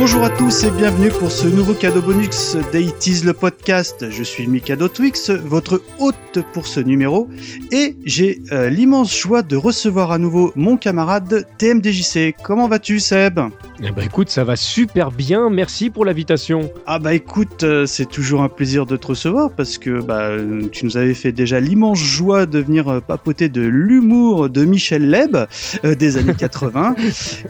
[0.00, 4.08] Bonjour à tous et bienvenue pour ce nouveau cadeau bonus d'Aitis le podcast.
[4.10, 7.28] Je suis Mikado Twix, votre hôte pour ce numéro,
[7.72, 12.36] et j'ai euh, l'immense joie de recevoir à nouveau mon camarade TMDJC.
[12.44, 13.40] Comment vas-tu Seb?
[13.80, 16.72] Eh ben écoute, ça va super bien, merci pour l'invitation.
[16.84, 20.62] Ah bah écoute, euh, c'est toujours un plaisir de te recevoir parce que bah, euh,
[20.72, 25.08] tu nous avais fait déjà l'immense joie de venir euh, papoter de l'humour de Michel
[25.08, 25.36] Leb
[25.84, 26.96] des années 80.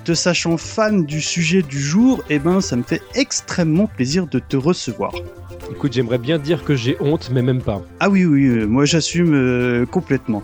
[0.05, 4.39] te sachant fan du sujet du jour, eh ben ça me fait extrêmement plaisir de
[4.39, 5.13] te recevoir.
[5.71, 7.83] Écoute, j'aimerais bien dire que j'ai honte, mais même pas.
[8.01, 10.43] Ah oui, oui, euh, moi j'assume euh, complètement.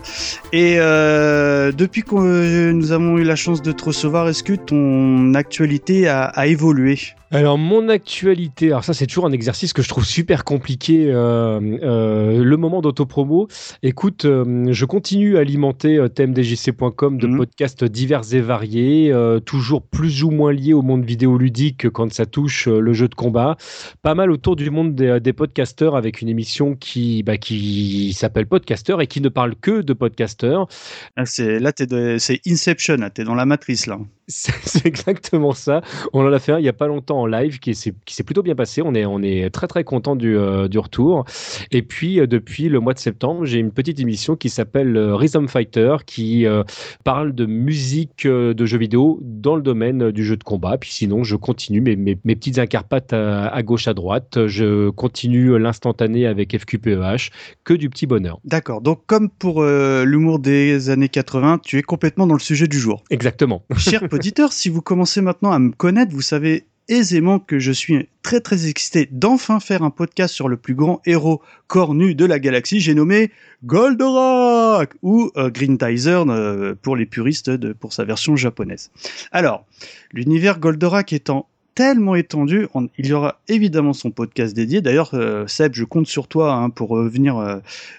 [0.53, 5.33] Et euh, depuis que nous avons eu la chance de te recevoir, est-ce que ton
[5.33, 6.97] actualité a, a évolué?
[7.31, 11.59] Alors mon actualité, alors ça c'est toujours un exercice que je trouve super compliqué, euh,
[11.83, 13.47] euh, le moment d'autopromo.
[13.83, 17.37] Écoute, euh, je continue à alimenter tmdjc.com de Mhm.
[17.37, 22.67] podcasts divers et variés, toujours plus ou moins liés au monde vidéoludique quand ça touche
[22.67, 23.57] le jeu de combat.
[24.01, 28.47] Pas mal autour du monde des, des podcasteurs avec une émission qui, bah, qui s'appelle
[28.47, 30.67] Podcaster et qui ne parle que de podcasteurs.
[31.15, 31.71] Ah, c'est, Là,
[32.19, 33.99] c'est Inception, là, t'es dans la matrice là.
[34.27, 35.81] C'est exactement ça.
[36.11, 37.93] On en a fait un il y a pas longtemps en live qui s'est
[38.25, 38.81] plutôt bien passé.
[38.83, 41.25] On est on est très très content du euh, du retour.
[41.69, 45.15] Et puis euh, depuis le mois de septembre, j'ai une petite émission qui s'appelle euh,
[45.15, 46.63] Rhythm Fighter qui euh,
[47.03, 50.77] parle de musique euh, de jeux vidéo dans le domaine euh, du jeu de combat.
[50.79, 54.47] Puis sinon, je continue mes mes, mes petites incarpates à, à gauche à droite.
[54.47, 57.31] Je continue l'instantané avec FQPEH.
[57.63, 58.39] Que du petit bonheur.
[58.43, 62.67] D'accord, donc comme pour euh, l'humour des années 80, tu es complètement dans le sujet
[62.67, 63.03] du jour.
[63.09, 63.63] Exactement.
[63.77, 68.09] Cher auditeur, si vous commencez maintenant à me connaître, vous savez aisément que je suis
[68.21, 72.39] très très excité d'enfin faire un podcast sur le plus grand héros cornu de la
[72.39, 72.79] galaxie.
[72.79, 73.31] J'ai nommé
[73.63, 78.91] Goldorak ou euh, Green Tizer euh, pour les puristes de, pour sa version japonaise.
[79.31, 79.65] Alors,
[80.11, 84.81] l'univers Goldorak étant tellement étendu, on- il y aura évidemment son podcast dédié.
[84.81, 87.57] D'ailleurs, euh, Seb, je compte sur toi hein, pour euh, venir euh,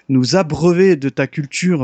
[0.09, 1.79] nous abreuver de ta culture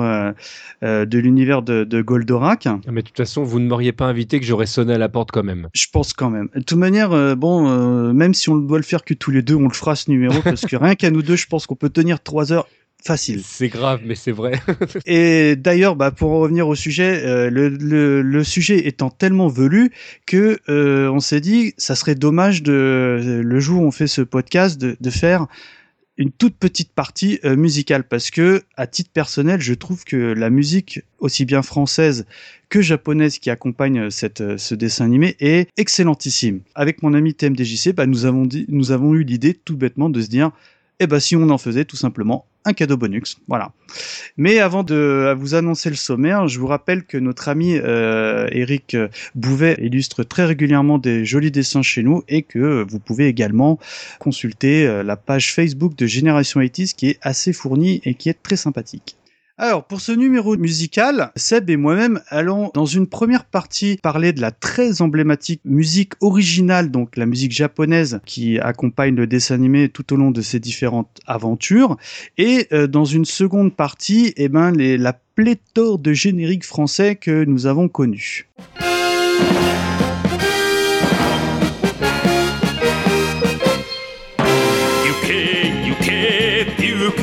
[0.81, 2.68] de l'univers de, de Goldorak.
[2.88, 5.31] Mais de toute façon, vous ne m'auriez pas invité que j'aurais sonné à la porte
[5.31, 5.70] quand même.
[5.74, 6.50] Je pense quand même.
[6.56, 9.68] De toute manière, bon, même si on doit le faire que tous les deux, on
[9.68, 12.22] le fera ce numéro parce que rien qu'à nous deux, je pense qu'on peut tenir
[12.22, 12.68] trois heures
[13.03, 13.41] facile.
[13.46, 14.62] C'est grave, mais c'est vrai.
[15.06, 19.47] Et d'ailleurs, bah, pour en revenir au sujet, euh, le, le, le sujet étant tellement
[19.47, 19.91] velu
[20.25, 24.22] que euh, on s'est dit, ça serait dommage de le jour où on fait ce
[24.22, 25.47] podcast de, de faire
[26.18, 30.50] une toute petite partie euh, musicale parce que à titre personnel, je trouve que la
[30.50, 32.25] musique aussi bien française
[32.69, 36.62] que japonaise qui accompagne cette, ce dessin animé est excellentissime.
[36.75, 40.22] Avec mon ami TMDJC, bah, nous avons dit, nous avons eu l'idée tout bêtement de
[40.22, 40.52] se dire,
[41.00, 43.72] eh ben si on en faisait tout simplement un cadeau bonus, voilà.
[44.38, 48.97] Mais avant de vous annoncer le sommaire, je vous rappelle que notre ami euh, Eric
[49.35, 53.79] Bouvet illustre très régulièrement des jolis dessins chez nous et que vous pouvez également
[54.19, 58.41] consulter euh, la page Facebook de Génération 80 qui est assez fournie et qui est
[58.41, 59.18] très sympathique.
[59.59, 64.41] Alors, pour ce numéro musical, Seb et moi-même allons, dans une première partie, parler de
[64.41, 70.12] la très emblématique musique originale, donc la musique japonaise qui accompagne le dessin animé tout
[70.12, 71.97] au long de ses différentes aventures.
[72.40, 77.68] Et euh, dans une seconde partie, eh ben, la pléthore de génériques français que nous
[77.68, 78.50] avons connus.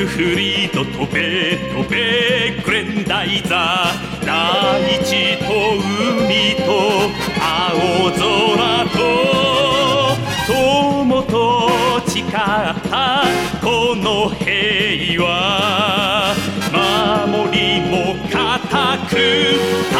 [0.00, 5.44] クフリード飛べ飛べグレンダイザー大地と
[6.16, 8.16] 海と青空
[8.88, 8.96] と
[10.46, 11.30] 友と
[12.08, 13.24] 誓った
[13.60, 16.34] この平和
[16.72, 19.99] 守りも固く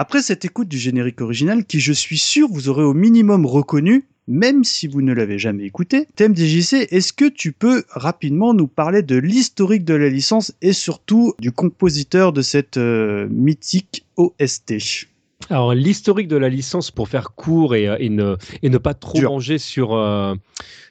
[0.00, 4.06] Après cette écoute du générique original, qui je suis sûr vous aurez au minimum reconnu,
[4.28, 9.02] même si vous ne l'avez jamais écouté, TMDJC, est-ce que tu peux rapidement nous parler
[9.02, 15.06] de l'historique de la licence et surtout du compositeur de cette euh, mythique OST
[15.50, 18.94] Alors, l'historique de la licence, pour faire court et, euh, et ne, et ne pas
[18.94, 19.32] trop Dur.
[19.32, 20.34] manger sur, euh,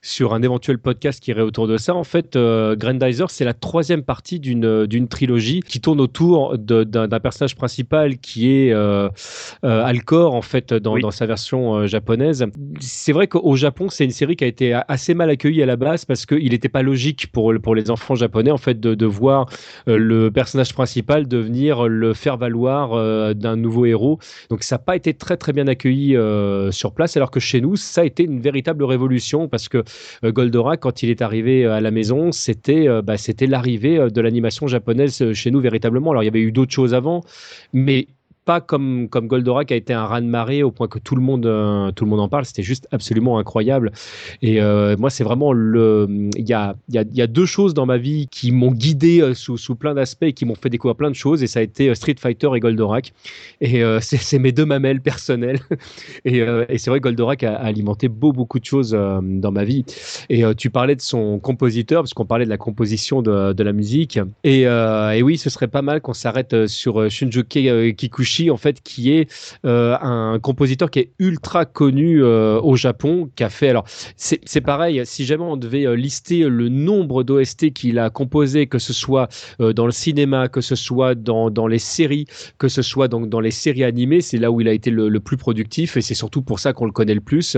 [0.01, 3.53] sur un éventuel podcast qui irait autour de ça, en fait, euh, Grandizer, c'est la
[3.53, 8.71] troisième partie d'une d'une trilogie qui tourne autour de- d'un d'un personnage principal qui est
[8.73, 9.09] euh,
[9.65, 11.01] euh, Alcor, en fait, dans, Oui.
[11.01, 12.45] dans sa version euh, japonaise.
[12.79, 15.75] C'est vrai qu'au Japon, c'est une série qui a été assez mal accueillie à la
[15.75, 19.05] base parce qu'il n'était pas logique pour, pour les enfants japonais, en fait, de, de
[19.05, 19.47] voir
[19.87, 24.19] euh, le personnage principal devenir le faire-valoir euh, d'un nouveau héros.
[24.49, 27.61] Donc ça n'a pas été très très bien accueilli euh, sur place, alors que chez
[27.61, 29.83] nous, ça a été une véritable révolution parce que euh,
[30.23, 34.09] Goldorak, quand il est arrivé euh, à la maison, c'était euh, bah, c'était l'arrivée euh,
[34.09, 36.11] de l'animation japonaise euh, chez nous véritablement.
[36.11, 37.23] Alors il y avait eu d'autres choses avant,
[37.73, 38.07] mais
[38.59, 42.05] comme, comme Goldorak a été un raz-de-marée au point que tout le monde, euh, tout
[42.05, 42.45] le monde en parle.
[42.45, 43.91] C'était juste absolument incroyable.
[44.41, 46.07] Et euh, moi, c'est vraiment le.
[46.35, 49.33] Il y a, y, y a deux choses dans ma vie qui m'ont guidé euh,
[49.35, 51.43] sous, sous plein d'aspects et qui m'ont fait découvrir plein de choses.
[51.43, 53.13] Et ça a été Street Fighter et Goldorak.
[53.61, 55.59] Et c'est mes deux mamelles personnelles.
[56.25, 56.43] Et,
[56.77, 59.85] c'est vrai Goldorak a, alimenté beau, beaucoup de choses dans ma vie.
[60.29, 63.73] Et tu parlais de son compositeur, parce qu'on parlait de la composition de, de la
[63.73, 64.19] musique.
[64.43, 67.91] Et, et oui, ce serait pas mal qu'on s'arrête sur Shunjuke euh,
[68.49, 69.29] En fait, qui est
[69.65, 73.69] euh, un compositeur qui est ultra connu euh, au Japon, qui a fait.
[73.69, 78.67] Alors, c'est pareil, si jamais on devait euh, lister le nombre d'OST qu'il a composé,
[78.67, 79.27] que ce soit
[79.61, 82.25] euh, dans le cinéma, que ce soit dans, dans les séries,
[82.57, 85.09] que ce soit donc dans les séries animées, c'est là où il a été le,
[85.09, 87.57] le plus productif et c'est surtout pour ça qu'on le connaît le plus.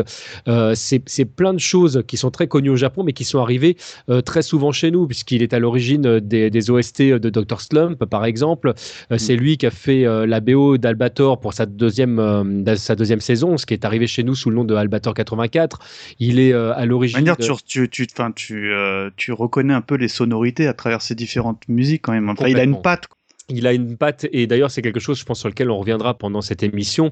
[0.74, 3.77] C'est plein de choses qui sont très connues au Japon, mais qui sont arrivées
[4.25, 7.62] très souvent chez nous, puisqu'il est à l'origine des, des OST de Dr.
[7.62, 8.74] Slump, par exemple.
[9.12, 13.20] Euh, C'est lui qui a fait la BO d'Albator pour sa deuxième, euh, sa deuxième
[13.22, 15.80] saison, ce qui est arrivé chez nous sous le nom de Albator 84.
[16.20, 17.20] Il est euh, à l'origine.
[17.24, 21.64] de- tu, tu, tu, euh, tu reconnais un peu les sonorités à travers ces différentes
[21.68, 22.30] musiques quand même.
[22.30, 23.08] Enfin, il a une patte.
[23.08, 23.18] quoi.
[23.51, 26.18] Il a une patte, et d'ailleurs, c'est quelque chose, je pense, sur lequel on reviendra
[26.18, 27.12] pendant cette émission.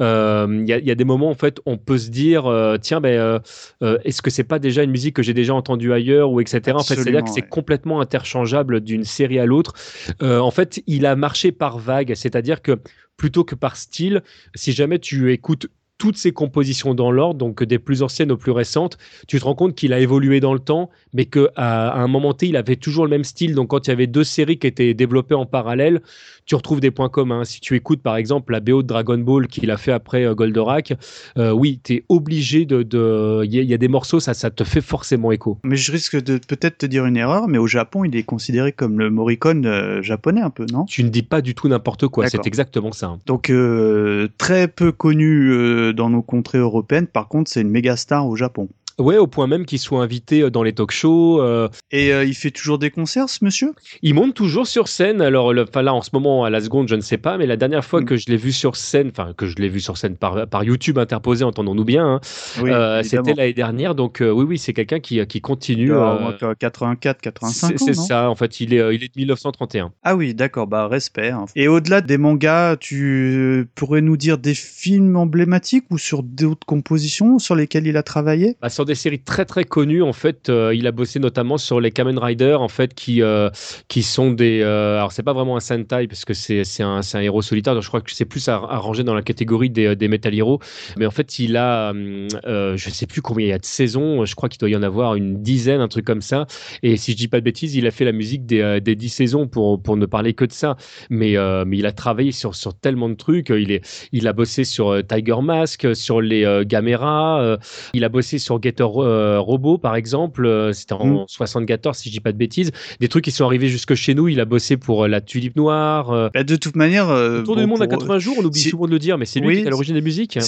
[0.00, 2.46] Euh, Il y, a- il y a des moments, en fait, on peut se dire,
[2.46, 3.40] euh, tiens, ben,
[3.82, 6.72] euh, est-ce que c'est pas déjà une musique que j'ai déjà entendue ailleurs, ou etc.
[6.76, 9.74] En fait, c'est-à-dire que c'est complètement interchangeable d'une série à l'autre.
[10.22, 12.78] En fait, il a marché par vague, c'est-à-dire que
[13.16, 14.22] plutôt que par style,
[14.54, 15.66] si jamais tu écoutes
[16.00, 18.96] toutes ses compositions dans l'ordre, donc des plus anciennes aux plus récentes,
[19.28, 22.32] tu te rends compte qu'il a évolué dans le temps, mais qu'à à un moment
[22.32, 23.54] T, il avait toujours le même style.
[23.54, 26.00] Donc quand il y avait deux séries qui étaient développées en parallèle,
[26.46, 27.44] tu retrouves des points communs.
[27.44, 30.34] Si tu écoutes par exemple la BO de Dragon Ball qu'il a fait après euh,
[30.34, 30.94] Goldorak,
[31.36, 32.82] euh, oui, tu es obligé de...
[32.82, 35.58] de- Il y, a- il y a des morceaux, ça, ça te fait forcément écho.
[35.64, 38.72] Mais je risque de peut-être te dire une erreur, mais au Japon, il est considéré
[38.72, 40.86] comme le Morricone euh, japonais un peu, non?
[40.86, 43.18] Tu ne dis pas du tout n'importe quoi, c'est exactement ça.
[43.26, 45.50] Donc euh, très peu connu
[45.92, 47.06] dans nos contrées européennes.
[47.06, 48.68] Par contre, c'est une méga star au Japon.
[49.00, 51.40] Ouais, au point même qu'il soit invité euh, dans les talk shows.
[51.40, 53.72] euh, Et euh, il fait toujours des concerts, ce monsieur?
[54.02, 55.20] Il monte toujours sur scène.
[55.22, 57.56] Alors, le, là, en ce moment, à la seconde, je ne sais pas, mais la
[57.56, 58.04] dernière fois Mm.
[58.04, 60.62] que je l'ai vu sur scène, enfin que je l'ai vu sur scène par, par
[60.64, 62.20] YouTube interposé, entendons-nous bien, hein,
[62.62, 63.94] Oui, euh, c'était l'année dernière.
[63.94, 65.86] Donc, oui, oui, c'est quelqu'un qui, qui continue.
[65.88, 69.08] doit avoir euh, au moins 84, 85 c'est ça, en fait, il est, il est
[69.08, 69.92] de 1931.
[70.02, 71.30] Ah oui, d'accord, bah respect.
[71.30, 71.46] hein.
[71.56, 77.38] Et au-delà des mangas, tu pourrais nous dire des films emblématiques ou sur d'autres compositions
[77.38, 78.56] sur lesquelles il a travaillé?
[78.60, 81.80] Bah, sur des séries très très connues, en fait, euh, il a bossé notamment sur
[81.80, 83.48] les Kamen Rider, en fait, qui euh,
[83.88, 84.60] qui sont des.
[84.62, 87.84] euh, alors c'est pas vraiment un Sentai parce que c'est un, un héros solitaire, donc
[87.84, 90.58] je crois que c'est plus à, ranger dans la catégorie des, des Metal Heroes.
[90.98, 94.34] Mais en fait, il a, je sais plus combien il y a de saisons, je
[94.34, 96.46] crois qu'il doit y en avoir une dizaine, un truc comme ça.
[96.82, 99.08] Et si je dis pas de bêtises, il a fait la musique des, des 10
[99.08, 100.76] saisons pour pour ne parler que de ça.
[101.10, 103.50] Mais mais il a travaillé sur sur tellement de trucs.
[103.50, 107.58] Il est il a bossé sur Tiger Mask, sur les Gamera.
[107.94, 110.44] il a bossé sur Getter euh, Robot, par exemple.
[110.46, 112.70] euh, C'était en 74, si je dis pas de bêtises.
[113.00, 114.28] Des trucs qui sont arrivés jusque chez nous.
[114.28, 116.30] Il a bossé pour euh, La Tulipe Noire.
[116.34, 117.06] Bah, De toute manière,
[117.44, 119.26] Tour bon, du monde à pour- 80 jours, on oublie souvent de le dire, mais
[119.26, 120.38] c'est lui Oui, qui est à l'origine des musiques.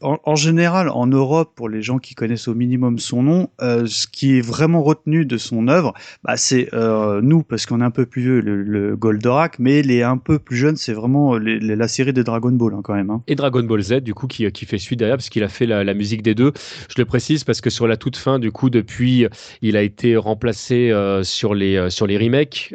[0.00, 4.06] En, général, en Europe, pour les gens qui connaissent au minimum son nom, euh, ce
[4.06, 7.90] qui est vraiment retenu de son œuvre, bah, c'est euh, nous, parce qu'on est un
[7.90, 12.12] peu plus vieux, le, Goldorak, mais les un peu plus jeunes, c'est vraiment la série
[12.12, 13.02] de Dragon Ball, hein, quand même.
[13.10, 13.22] Hein.
[13.26, 15.94] et Dragon Ball Z du coup qui, fait suite derrière parce qu'il a fait la,
[15.94, 16.52] musique des deux
[16.88, 19.26] je le précise parce que sur la toute fin du coup depuis
[19.60, 22.74] il a été remplacé euh, sur les euh, sur les remakes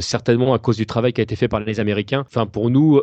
[0.00, 3.00] certainement à cause du travail qui a été fait par les américains enfin pour nous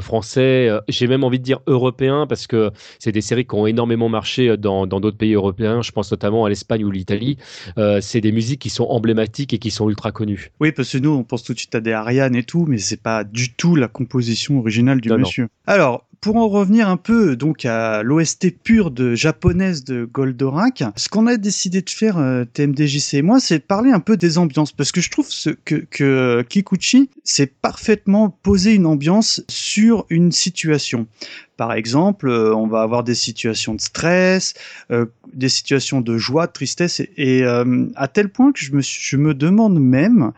[0.00, 4.08] français j'ai même envie de dire européens parce que c'est des séries qui ont énormément
[4.08, 5.82] marché dans dans d'autres pays européens.
[5.82, 7.38] Je pense notamment à l'Espagne ou l'Italie.
[7.76, 10.50] Euh, c'est des musiques qui sont emblématiques et qui sont ultra connues.
[10.60, 12.78] Oui, parce que nous, on pense tout de suite à des Ariane et tout, mais
[12.78, 15.20] c'est pas du tout la composition originale du Non, non.
[15.20, 15.48] monsieur.
[15.66, 21.08] Alors, pour en revenir un peu donc à l'OST pure de japonaise de Goldorak, ce
[21.08, 24.72] qu'on a décidé de faire euh, TMDJC et moi, c'est parler un peu des ambiances
[24.72, 30.32] parce que je trouve ce, que, que Kikuchi s'est parfaitement posé une ambiance sur une
[30.32, 31.06] situation.
[31.58, 34.54] Par exemple, euh, on va avoir des situations de stress,
[34.92, 38.80] euh, des situations de joie, de tristesse, et, euh, à tel point que je me,
[38.80, 40.30] je me demande même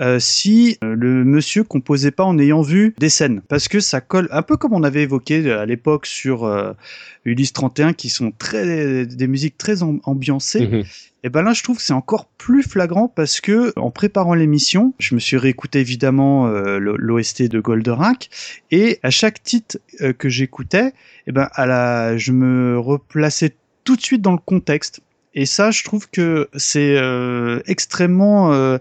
[0.00, 4.00] euh, si euh, le monsieur composait pas en ayant vu des scènes, parce que ça
[4.00, 6.44] colle un peu comme on avait évoqué euh, à l'époque sur
[7.26, 10.66] Ulysse 31, qui sont très des musiques très am- ambiancées.
[10.66, 10.84] Mhm.
[11.24, 14.92] Et ben là, je trouve que c'est encore plus flagrant parce que en préparant l'émission,
[14.98, 18.28] je me suis réécouté évidemment euh, l'OST de Goldorak
[18.72, 20.92] et à chaque titre euh, que j'écoutais,
[21.26, 25.00] et ben à la, je me replaçais tout de suite dans le contexte.
[25.34, 28.78] Et ça, je trouve que c'est euh, extrêmement euh,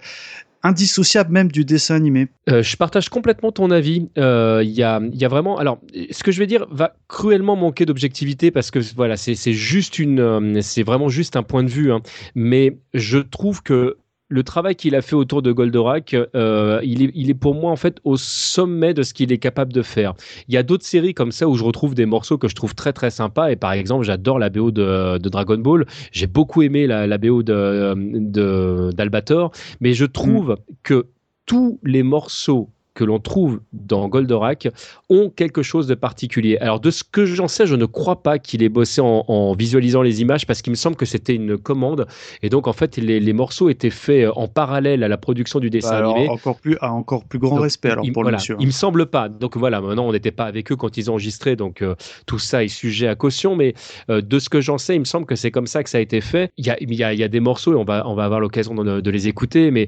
[0.64, 2.28] indissociable même du dessin animé.
[2.50, 4.10] Euh, je partage complètement ton avis.
[4.18, 5.58] Euh, Il y, a, y a vraiment.
[5.58, 5.80] Alors,
[6.12, 10.00] ce que je vais dire va cruellement manquer d'objectivité parce que voilà, c'est c'est juste
[10.00, 11.92] une, euh, c'est vraiment juste un point de vue.
[11.92, 12.02] hein.
[12.36, 13.98] Mais je trouve que
[14.32, 17.70] le travail qu'il a fait autour de Goldorak, euh, il, est, il est pour moi
[17.70, 20.14] en fait au sommet de ce qu'il est capable de faire.
[20.48, 22.74] Il y a d'autres séries comme ça où je retrouve des morceaux que je trouve
[22.74, 23.52] très très sympas.
[23.52, 25.86] Et par exemple, j'adore la BO de, de Dragon Ball.
[26.14, 31.08] J'ai beaucoup aimé la, la BO de de- d'Albator, mais je trouve que
[31.46, 34.68] tous les morceaux que l'on trouve dans Goldorak
[35.10, 36.58] ont quelque chose de particulier.
[36.58, 39.54] Alors de ce que j'en sais, je ne crois pas qu'il ait bossé en, en
[39.54, 42.06] visualisant les images parce qu'il me semble que c'était une commande
[42.42, 45.70] et donc en fait les, les morceaux étaient faits en parallèle à la production du
[45.70, 46.30] dessin Alors, animé.
[46.30, 48.56] encore plus, à encore plus grand Donc, respect alors il, pour voilà, le monsieur.
[48.60, 49.30] Il me semble pas.
[49.30, 51.96] Donc voilà, maintenant on n'était pas avec eux quand ils ont enregistré, donc euh,
[52.26, 53.56] tout ça est sujet à caution.
[53.56, 53.74] Mais
[54.10, 55.98] euh, de ce que j'en sais, il me semble que c'est comme ça que ça
[55.98, 56.52] a été fait.
[56.58, 58.16] Il y a, il y a, il y a des morceaux et on va, on
[58.16, 59.72] va avoir l'occasion de, de les écouter.
[59.72, 59.88] Mais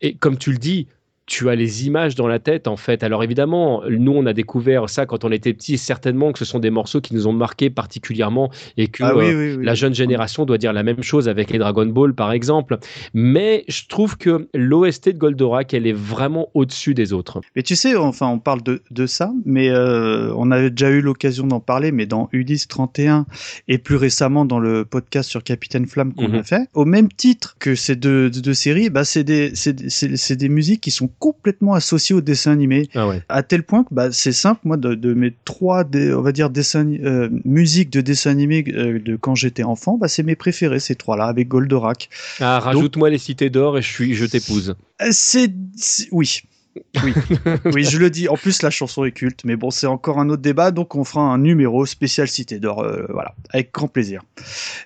[0.00, 0.86] et comme tu le dis.
[1.26, 3.02] Tu as les images dans la tête en fait.
[3.02, 5.78] Alors évidemment, nous on a découvert ça quand on était petits.
[5.78, 9.24] Certainement que ce sont des morceaux qui nous ont marqué particulièrement et que Ah oui,
[9.26, 9.64] euh, oui, oui.
[9.64, 12.78] la jeune génération doit dire la même chose avec les Dragon Ball, par exemple.
[13.14, 17.40] Mais je trouve que l'OST de Goldorak, elle est vraiment au-dessus des autres.
[17.56, 21.00] Mais tu sais, enfin, on parle de, de ça, mais euh, on avait déjà eu
[21.00, 23.26] l'occasion d'en parler, mais dans Ulysse 31
[23.68, 26.34] et plus récemment dans le podcast sur Capitaine Flamme qu'on Mhm.
[26.34, 29.72] a fait, au même titre que ces deux, deux, deux séries, bah, c'est des, c'est,
[29.72, 33.22] des- c'est, c'est des musiques qui sont complètement associées au dessin animé, Ah ouais.
[33.28, 36.50] à tel point que bah, c'est simple, moi, de, de mes trois, on va dire,
[36.50, 40.80] dessins, euh, musiques de dessin animé euh, de quand j'étais enfant, bah, c'est mes préférés,
[40.80, 42.08] ces trois-là, avec Goldorak.
[42.40, 44.74] Ah, rajoute-moi les cités d'or et je suis, je t'épouse.
[45.02, 46.42] Euh, C'est, c'est- oui.
[47.04, 47.12] Oui.
[47.72, 48.26] oui, je le dis.
[48.28, 51.04] En plus, la chanson est culte, mais bon, c'est encore un autre débat, donc on
[51.04, 54.22] fera un numéro spécial Cité d'Or, euh, voilà, avec grand plaisir.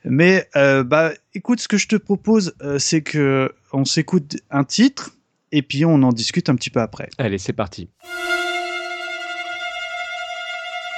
[0.05, 4.65] Mais euh, bah, écoute, ce que je te propose, euh, c'est que on s'écoute un
[4.65, 5.13] titre
[5.53, 7.09] et puis on en discute un petit peu après.
[7.19, 7.91] Allez, c'est parti.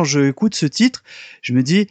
[0.03, 1.01] Quand je écoute ce titre,
[1.41, 1.87] je me dis,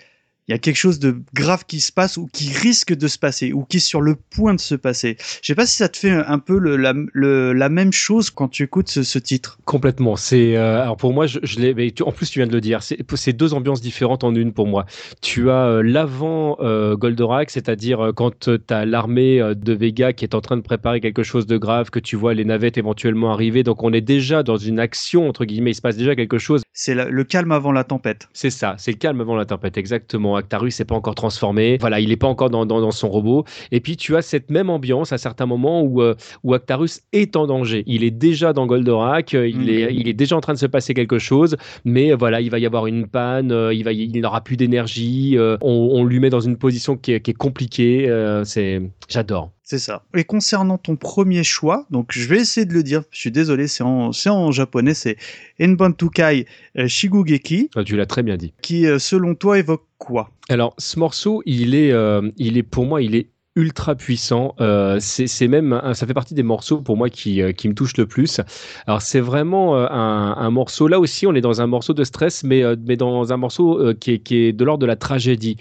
[0.48, 3.18] il y a quelque chose de grave qui se passe ou qui risque de se
[3.18, 5.16] passer ou qui est sur le point de se passer.
[5.40, 8.30] Je sais pas si ça te fait un peu le, la, le- la même chose
[8.30, 9.58] quand tu écoutes ce, ce titre.
[9.64, 10.16] Complètement.
[10.16, 11.94] C'est euh, alors pour moi, je, l'ai.
[12.04, 12.80] en plus, tu viens de le dire.
[12.82, 14.84] C'est deux ambiances différentes en une pour moi.
[15.20, 20.34] Tu as euh, l'avant euh, Goldorak, c'est-à-dire quand tu as l'armée de Vega qui est
[20.34, 23.62] en train de préparer quelque chose de grave, que tu vois les navettes éventuellement arriver.
[23.62, 25.70] Donc on est déjà dans une action entre guillemets.
[25.70, 26.62] Il se passe déjà quelque chose.
[26.72, 28.28] C'est le calme avant la tempête.
[28.32, 30.31] C'est ça, c'est le calme avant la tempête, exactement.
[30.36, 33.44] Actarus n'est pas encore transformé, voilà, il n'est pas encore dans, dans, dans son robot.
[33.70, 37.36] Et puis tu as cette même ambiance à certains moments où, euh, où Actarus est
[37.36, 37.82] en danger.
[37.86, 39.68] Il est déjà dans Goldorak, euh, il, Mhm.
[39.68, 42.50] est, il est déjà en train de se passer quelque chose, mais euh, voilà, il
[42.50, 46.30] va y avoir une panne, il, va, il n'aura plus d'énergie, on, on lui met
[46.30, 48.08] dans une position qui est, qui est compliquée.
[48.44, 49.50] c'est, J'adore.
[49.64, 50.04] C'est ça.
[50.16, 53.68] Et concernant ton premier choix, donc je vais essayer de le dire, je suis désolé,
[53.68, 55.16] c'est en, c'est en japonais, c'est
[55.60, 56.46] Enbantukai
[56.78, 58.52] euh, Shigugeki, Ah, Tu l'as très bien dit.
[58.62, 60.30] qui euh, selon toi évoque quoi?
[60.48, 64.54] Alors, ce morceau, il est, euh, il est pour moi, il est ultra puissant.
[64.60, 67.96] Euh, c'est même, ça fait partie des morceaux pour moi qui, euh, qui me touchent
[67.98, 68.40] le plus.
[68.86, 70.88] Alors c'est vraiment euh, un, un, morceau.
[70.88, 74.12] Là aussi, on est dans un morceau de stress, mais mais dans un morceau qui
[74.12, 75.56] est, qui est de l'ordre de la tragédie.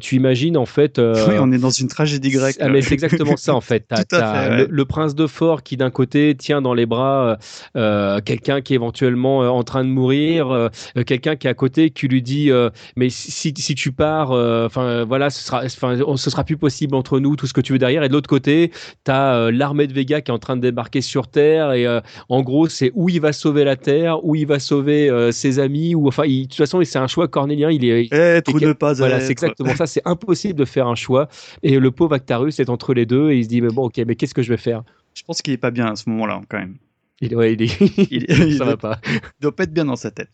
[0.00, 0.98] tu imagines en fait.
[0.98, 2.56] oui, on est dans une tragédie grecque.
[2.60, 3.86] Ah, mais c'est exactement ça en fait.
[3.90, 7.38] As, le, prince de fort qui d'un côté tient dans les bras
[7.74, 10.70] quelqu'un qui est éventuellement en train de mourir,
[11.06, 12.50] quelqu'un qui est à côté qui lui dit
[12.96, 17.36] mais si, si tu pars, enfin voilà, ce sera, ce sera plus possible entre nous,
[17.36, 18.02] tout ce que tu veux derrière.
[18.02, 18.70] Et de l'autre côté,
[19.04, 21.72] tu as euh, l'armée de Vega qui est en train de débarquer sur Terre.
[21.72, 25.08] Et euh, en gros, c'est où il va sauver la Terre, où il va sauver
[25.10, 25.94] euh, ses amis.
[25.94, 27.70] Ou enfin, de toute façon, c'est un choix cornélien.
[27.70, 29.86] Il est être ou ne pas Voilà, c'est exactement ça.
[29.86, 31.28] C'est impossible de faire un choix.
[31.62, 34.00] Et le pauvre Actarus est entre les deux et il se dit mais bon, ok,
[34.06, 34.82] mais qu'est-ce que je vais faire?
[35.14, 36.76] Je pense qu'il est pas bien à ce moment-là, quand même.
[37.20, 38.10] Il, ouais, il, est...
[38.10, 38.98] il, ça va pas.
[39.06, 40.32] Il doit pas être bien dans sa tête.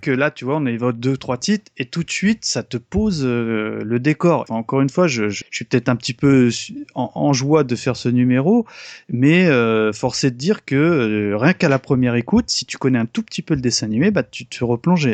[0.00, 2.76] Que là, tu vois, on évoque deux, trois titres et tout de suite, ça te
[2.76, 4.44] pose euh, le décor.
[4.48, 6.50] encore une fois, je, suis peut-être un petit peu
[6.94, 8.66] en, joie de faire ce numéro,
[9.08, 12.98] mais euh, forcé de dire que euh, rien qu'à la première écoute, si tu connais
[12.98, 15.08] un tout petit peu le dessin animé, bah, tu te replonges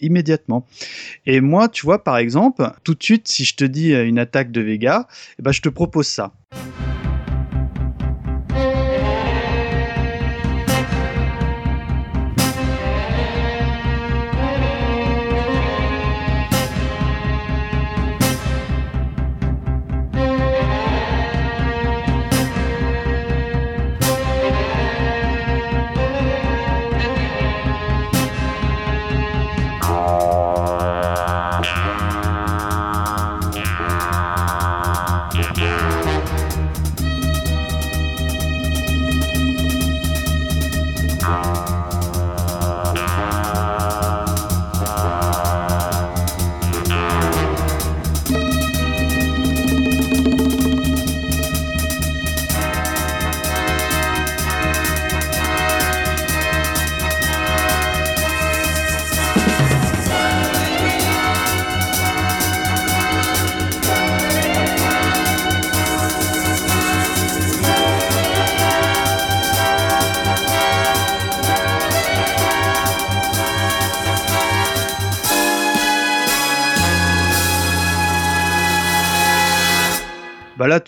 [0.00, 0.66] immédiatement.
[1.26, 4.50] Et moi, tu vois, par exemple, tout de suite, si je te dis une attaque
[4.50, 5.06] de Vega,
[5.38, 6.32] eh ben, je te propose ça.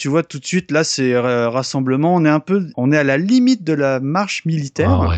[0.05, 2.15] Tu vois tout de suite là c'est euh, rassemblement.
[2.15, 4.91] On est un peu on est à la limite de la marche militaire.
[4.91, 5.17] Ah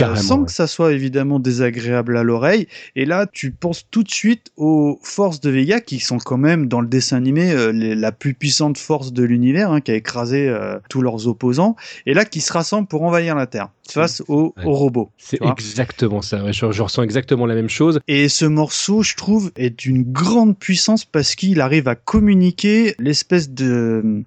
[0.00, 2.66] euh, sans que ça soit évidemment désagréable à l'oreille.
[2.96, 6.68] Et là tu penses tout de suite aux forces de Vega qui sont quand même
[6.68, 10.54] dans le dessin animé euh, la plus puissante force de l'univers hein, qui a écrasé
[10.88, 11.76] tous leurs opposants.
[12.06, 16.40] Et là qui se rassemblent pour envahir la Terre face aux, robots c'est exactement ça
[16.52, 18.00] je, je, ressens exactement la même chose.
[18.08, 23.50] Et ce morceau je trouve est d'une grande puissance parce qu'il arrive à communiquer l'espèce
[23.50, 24.24] de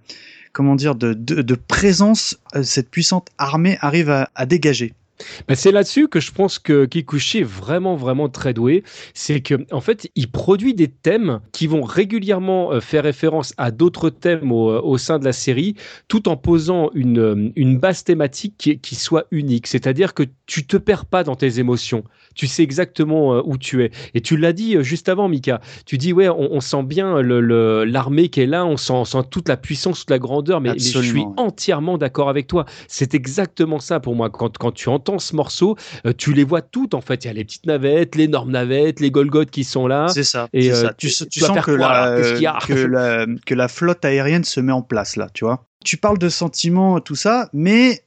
[0.57, 4.93] comment dire de, de, présence euh, cette puissante armée arrive à, dégager.
[5.47, 8.83] Ben c'est là-dessus que je pense que Kikuchi est vraiment vraiment très doué.
[9.13, 13.71] C'est que en fait, il produit des thèmes qui vont régulièrement euh, faire référence à
[13.71, 15.75] d'autres thèmes au, euh, au, sein de la série,
[16.07, 19.67] tout en posant une, une base thématique qui, qui soit unique.
[19.67, 22.03] C'est-à-dire que tu te perds pas dans tes émotions
[22.37, 23.91] tu sais exactement euh, où tu es.
[24.13, 25.59] Et tu l'as dit euh, juste avant, Mika.
[25.85, 29.49] Tu dis, ouais, on, sent bien l'armée le, qui est là, on sent, sent, toute
[29.49, 32.65] la puissance, toute la grandeur, mais, je suis entièrement d'accord avec toi.
[32.87, 34.29] C'est exactement ça pour moi.
[34.29, 37.25] Quand, quand tu entends ce morceau, euh, tu les vois toutes en fait.
[37.25, 40.07] Il y a les petites navettes, les énormes navettes, les Golgoth qui sont là.
[40.09, 40.47] C'est ça.
[40.53, 40.93] Et, ça.
[40.93, 42.59] Tu, tu- sens que quoi, la, y a?
[42.65, 45.65] que, la, que la flotte aérienne se met en place là, tu vois?
[45.83, 48.01] Tu parles de sentiments, tout ça, mais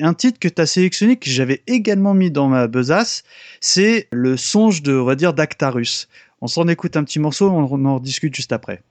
[0.00, 3.24] un titre que tu as sélectionné que j'avais également mis dans ma besace,
[3.60, 6.08] c'est le songe de, on va dire, d'Actarus.
[6.40, 8.82] On s'en écoute un petit morceau, on en rediscute juste après.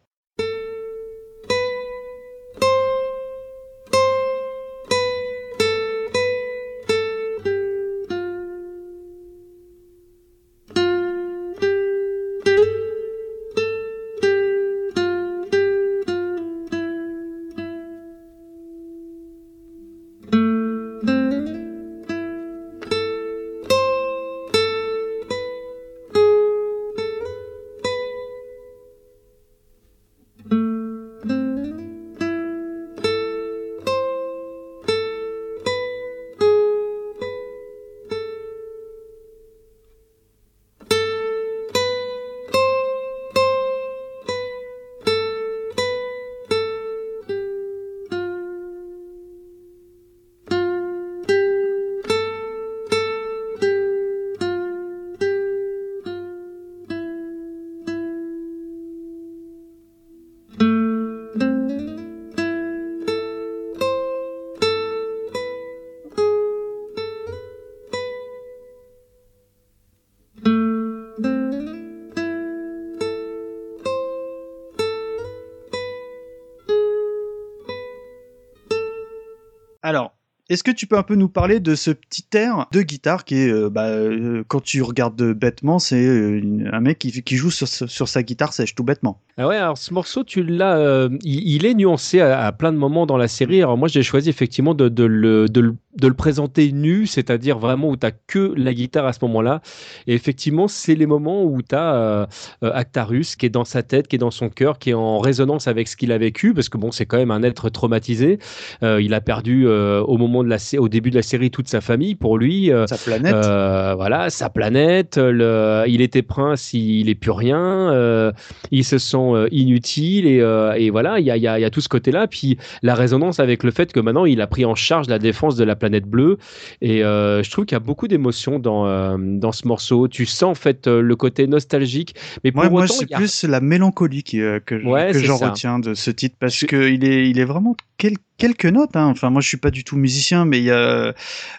[80.49, 83.35] Est-ce que tu peux un peu nous parler de ce petit air de guitare qui
[83.35, 87.67] est, euh, bah, euh, quand tu regardes bêtement, c'est euh, un mec qui, joue sur,
[88.07, 89.19] sa guitare sèche, tout bêtement.
[89.37, 93.17] Ah ouais, alors ce morceau, tu l'as, il, est nuancé à, plein de moments dans
[93.17, 93.61] la série.
[93.61, 98.73] Alors moi, j'ai choisi effectivement de, le, présenter nu, c'est-à-dire vraiment où tu que la
[98.73, 99.61] guitare à ce moment-là.
[100.07, 102.27] Et effectivement, c'est les moments où tu as
[102.61, 105.67] Actarus qui est dans sa tête, qui est dans son cœur, qui est en résonance
[105.67, 108.39] avec ce qu'il a vécu, parce que bon, c'est quand même un être traumatisé.
[108.81, 111.81] Il a perdu au moment de la, sé- au début de la série toute sa
[111.81, 112.15] famille.
[112.15, 113.33] Pour lui, euh, Sa planète.
[113.33, 117.59] euh, voilà, sa planète, le, il était prince, il est plus rien,
[117.91, 118.31] euh,
[118.71, 120.37] ils se sont euh, inutiles et,
[120.77, 122.27] et voilà, il y a, il y a- il y a tout ce côté-là.
[122.27, 125.55] Puis la résonance avec le fait que maintenant il a pris en charge la défense
[125.55, 126.37] de la planète bleue
[126.81, 130.07] et je trouve qu'il y a beaucoup d'émotions dans, dans ce morceau.
[130.07, 133.59] Tu sens en fait le côté nostalgique, mais pour Moi, c'est il a- plus la
[133.61, 136.89] mélancolie qui, euh, que, Ouais, que c'est j'en retiens de ce titre parce Je- que
[136.89, 138.95] il est, il est vraiment quel- quelques notes.
[138.95, 139.07] Hein.
[139.07, 141.13] Enfin, moi, je suis pas du tout musicien, mais il y a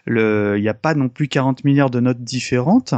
[0.06, 2.94] le, il y a pas non plus 40 milliards de notes différentes.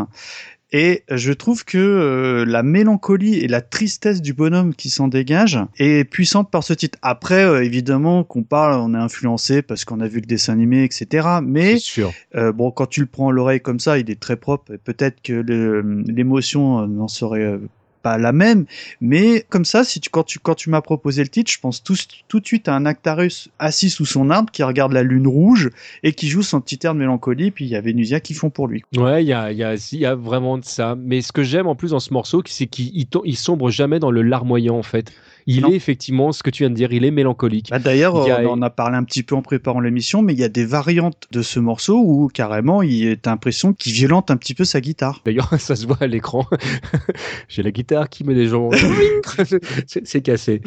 [0.72, 5.58] Et je trouve que euh, la mélancolie et la tristesse du bonhomme qui s'en dégage
[5.78, 6.96] est puissante par ce titre.
[7.02, 10.84] Après, euh, évidemment, qu'on parle, on est influencé parce qu'on a vu le dessin animé,
[10.84, 11.26] etc.
[11.42, 12.12] Mais sûr.
[12.36, 14.76] euh, bon, quand tu le prends à l'oreille comme ça, il est très propre.
[14.76, 15.32] Peut-être que
[16.08, 17.58] l'émotion n'en serait
[18.02, 18.66] pas la même,
[19.00, 21.82] mais comme ça, si tu quand tu quand tu m'as proposé le titre, je pense
[21.82, 21.96] tout,
[22.28, 25.70] tout de suite à un Actarus assis sous son arbre qui regarde la lune rouge
[26.02, 27.50] et qui joue son petit air de mélancolie.
[27.50, 28.82] Puis il y a Vénusia qui font pour lui.
[28.96, 30.96] Ouais, il y a, y, a, y a vraiment de ça.
[30.98, 33.70] Mais ce que j'aime en plus dans ce morceau, c'est qu'il il to- il sombre
[33.70, 35.12] jamais dans le larmoyant en fait.
[35.46, 35.70] Il Non.
[35.70, 37.68] est effectivement ce que tu viens de dire, il est mélancolique.
[37.70, 40.38] Bah, D'ailleurs, a- on en a parlé un petit peu en préparant l'émission, mais il
[40.38, 44.36] y a des variantes de ce morceau où carrément il est l'impression qu'il violente un
[44.36, 45.22] petit peu sa guitare.
[45.24, 46.46] D'ailleurs, ça se voit à l'écran.
[47.48, 48.70] J'ai la guitare qui me des gens.
[49.86, 50.60] c'est cassé.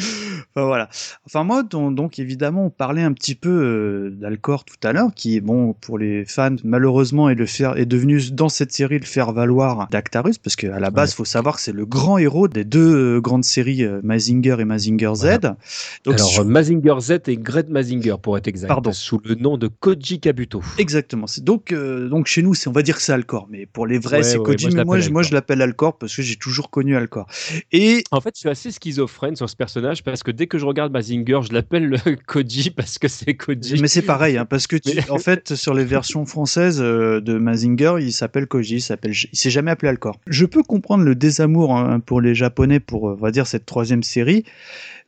[0.55, 0.89] Enfin, voilà.
[1.25, 5.09] Enfin moi donc, donc, évidemment on parlait un petit peu euh, d'Alcor tout à l'heure
[5.15, 8.99] qui est bon pour les fans malheureusement est le faire est devenu dans cette série
[8.99, 11.15] le faire valoir d'Actarus parce que à la base Ouais.
[11.17, 14.65] faut savoir que c'est le grand héros des deux euh, grandes séries euh, Mazinger et
[14.65, 15.21] Mazinger Z.
[15.23, 15.57] Voilà.
[16.05, 18.67] Donc Alors, Mazinger Z et Gret Mazinger, pour être exact.
[18.69, 18.91] Pardon.
[18.93, 20.61] Sous le nom de Koji Kabuto.
[20.77, 21.27] Exactement.
[21.27, 23.85] C'est donc euh, donc chez nous, c'est on va dire que c'est Alcor, mais pour
[23.87, 24.65] les vrais, Ouais, c'est ouais, Koji.
[24.67, 25.29] moi, je mais moi, l'appelle je, moi, Alcor.
[25.29, 27.27] je l'appelle Alcor parce que j'ai toujours connu Alcor.
[27.71, 30.65] Et En fait, je suis assez schizophrène sur ce personnage parce que dès que je
[30.65, 33.81] regarde Mazinger, je l'appelle le Koji parce que c'est Koji.
[33.81, 37.19] mais c'est pareil, hein, parce que tu- Mais- en fait, sur les versions françaises euh,
[37.21, 40.19] de Mazinger, il s'appelle Koji, il s'appelle, il s'est jamais appelé Alcor.
[40.27, 43.65] Je peux comprendre le désamour hein, pour les Japonais pour, euh, on va dire, cette
[43.65, 44.43] troisième série,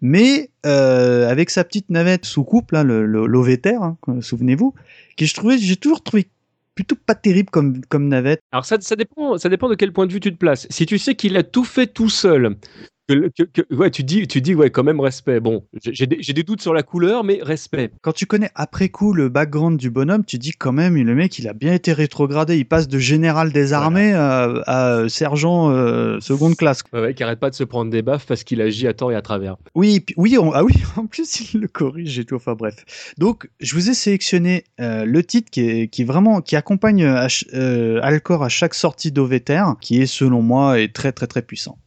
[0.02, 4.74] mais euh, avec sa petite navette sous couple, hein, hein, souvenez-vous,
[5.18, 6.28] que je trouvais, j'ai toujours trouvé
[6.76, 8.42] plutôt pas terrible comme comme navette.
[8.52, 10.68] Alors ça, ça, dépend, ça dépend de quel point de vue tu te places.
[10.70, 12.58] Si tu sais qu'il a tout fait tout seul,
[13.08, 15.40] que, le- que- que- ouais, tu dis, tu dis, ouais, quand même respect.
[15.40, 17.92] Bon, j'ai des, doutes sur la couleur, mais respect.
[18.02, 21.38] Quand tu connais après coup le background du bonhomme, tu dis quand même, le mec,
[21.40, 22.58] il a bien été rétrogradé.
[22.58, 26.82] Il passe de général des armées à, à sergent euh, seconde classe.
[26.94, 29.12] Ouais, ouais, qui arrête pas de se prendre des baffes parce qu'il agit à tort
[29.12, 29.58] et à travers.
[29.76, 32.36] Oui, oui, on- ah oui, en plus il le corrige et tout.
[32.36, 32.76] Enfin bref.
[33.18, 37.28] Donc, je vous ai sélectionné euh, le titre qui est, qui vraiment qui accompagne euh,
[37.54, 41.78] euh, Alcor à chaque sortie d'OVTR, qui est selon moi est très très très puissant.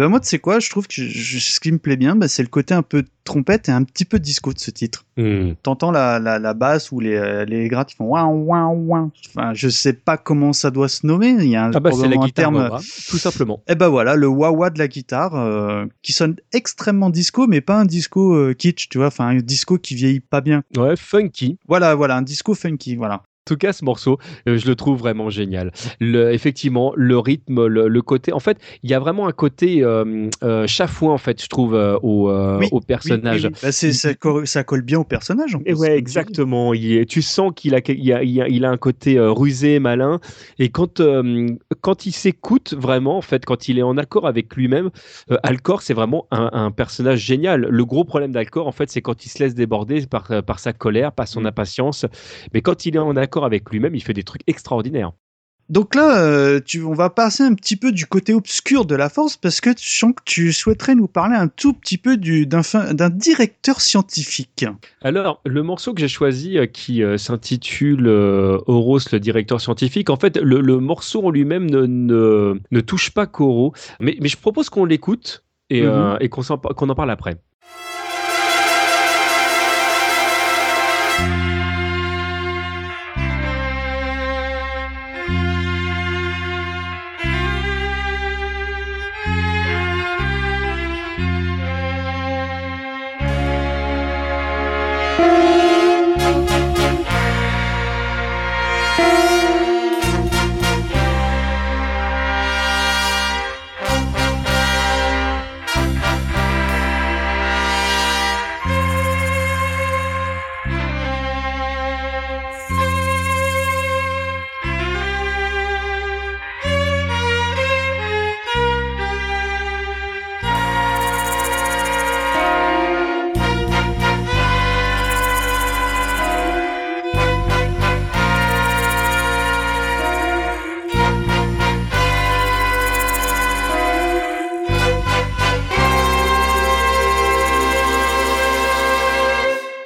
[0.00, 2.28] Ben moi, tu sais quoi, je trouve que je- ce qui me plaît bien, bah,
[2.28, 5.04] c'est le côté un peu trompette et un petit peu disco de ce titre.
[5.16, 5.52] Hmm.
[5.62, 9.12] T'entends la, la, la basse ou les, euh, les grattes qui font ouin ouin ouin.
[9.28, 11.28] Enfin, je sais pas comment ça doit se nommer.
[11.28, 12.56] Il y a un, Ah bah c'est la guitare, terme.
[12.56, 13.62] wah-wah, tout simplement.
[13.68, 17.78] Et ben voilà, le wah-wah de la guitare, euh, qui sonne extrêmement disco, mais pas
[17.78, 20.62] un disco euh, kitsch, tu vois, enfin un disco qui vieillit pas bien.
[20.76, 21.58] Ouais, funky.
[21.68, 23.22] Voilà, voilà, un disco funky, voilà.
[23.48, 25.72] En tout cas, ce morceau, euh, je le trouve vraiment génial.
[25.98, 28.34] Le, effectivement, le rythme, le, le côté.
[28.34, 31.74] En fait, il y a vraiment un côté euh, euh, chafouin, en fait, je trouve,
[31.74, 33.44] euh, au, Oui, au personnage.
[33.46, 33.58] Oui, oui.
[33.62, 35.54] Bah, ça, co- ça colle bien au personnage.
[35.54, 36.74] en Et plus, ouais, exactement.
[36.74, 39.78] Il est- tu sens qu'il a, il a, il a, il a un côté rusé,
[39.80, 40.20] malin.
[40.58, 41.00] Et quand,
[41.80, 44.90] quand il s'écoute vraiment, en fait, quand il est en accord avec lui-même,
[45.42, 47.62] Alcor, c'est vraiment un, un personnage génial.
[47.62, 50.74] Le gros problème d'Alcor, en fait, c'est quand il se laisse déborder par, par sa
[50.74, 51.26] colère, par Mm.
[51.28, 52.04] son impatience.
[52.52, 55.12] Mais quand il est en accord avec lui-même, il fait des trucs extraordinaires.
[55.68, 59.08] Donc là, euh, tu, on va passer un petit peu du côté obscur de la
[59.08, 62.44] force parce que je sens que tu souhaiterais nous parler un tout petit peu du-
[62.44, 64.66] d'un directeur scientifique.
[65.02, 70.10] Alors, le morceau que j'ai choisi, euh, qui euh, s'intitule euh, Horos, le directeur scientifique,
[70.10, 74.28] en fait, le, le morceau en lui-même ne, ne, ne touche pas Koro, mais, mais
[74.28, 75.88] je propose qu'on l'écoute et, Mhm.
[75.88, 77.36] euh, et qu'on s'en- qu'on en parle après.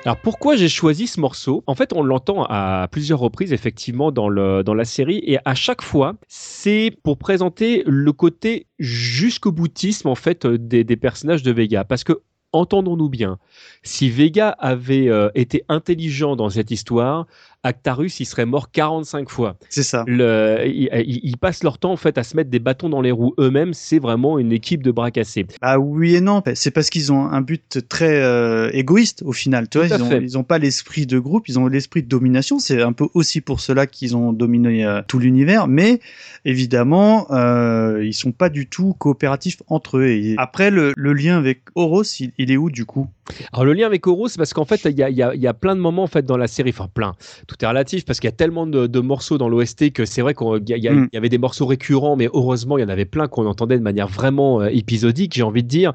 [0.05, 1.65] Alors pourquoi j'ai choisi ce morceau?
[1.67, 5.55] En fait, on l'entend à plusieurs reprises effectivement dans, le, dans la série et à
[5.55, 11.53] chaque fois, c'est pour présenter le côté jusqu'au boutisme en fait euh, des, personnages de
[11.53, 11.85] Vega.
[11.85, 12.21] Parce que
[12.53, 13.39] entendons-nous bien,
[13.83, 17.27] si Vega avait euh, été intelligent dans cette histoire,
[17.65, 19.57] Actarus il serait mort 45 fois.
[19.71, 20.05] C'est ça.
[20.07, 23.35] Le, ils, passent leur temps en fait à se mettre des bâtons dans les roues
[23.39, 23.75] eux-mêmes.
[23.75, 25.47] C'est vraiment une équipe de bras cassés.
[25.63, 29.69] Ah oui et non, c'est parce qu'ils ont un but très euh, égoïste au final.
[29.69, 30.23] Tu vois, ils ont, fait.
[30.23, 32.59] ils ont pas l'esprit de groupe, ils ont l'esprit de domination.
[32.59, 35.67] C'est un peu aussi pour cela qu'ils ont dominé euh, tout l'univers.
[35.67, 36.01] Mais
[36.45, 40.09] évidemment, euh, ils sont pas du tout coopératifs entre eux.
[40.09, 43.09] Et après, le, le lien avec Horus, il, il est où du coup?
[43.53, 45.47] Alors le lien avec Oro, c'est parce qu'en fait, il y a, y, a, y
[45.47, 47.15] a, plein de moments en fait dans la série, enfin plein,
[47.47, 50.23] tout est relatif parce qu'il y a tellement de, de morceaux dans l'OST que c'est
[50.23, 51.09] vrai qu'il y, mm.
[51.13, 53.83] y, avait des morceaux récurrents, mais heureusement, il y en avait plein qu'on entendait de
[53.83, 55.93] manière vraiment euh, épisodique, j'ai envie de dire.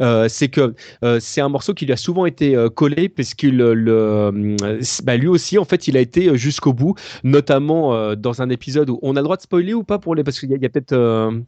[0.00, 3.34] Euh, c'est que euh, c'est un morceau qui lui a souvent été euh, collé parce
[3.34, 4.56] qu'il le,
[5.04, 8.98] bah, lui aussi, en fait, il a été jusqu'au bout, notamment dans un épisode où
[9.02, 10.68] on a le droit de spoiler ou pas pour les parce qu'il y a, a
[10.68, 10.94] peut-être.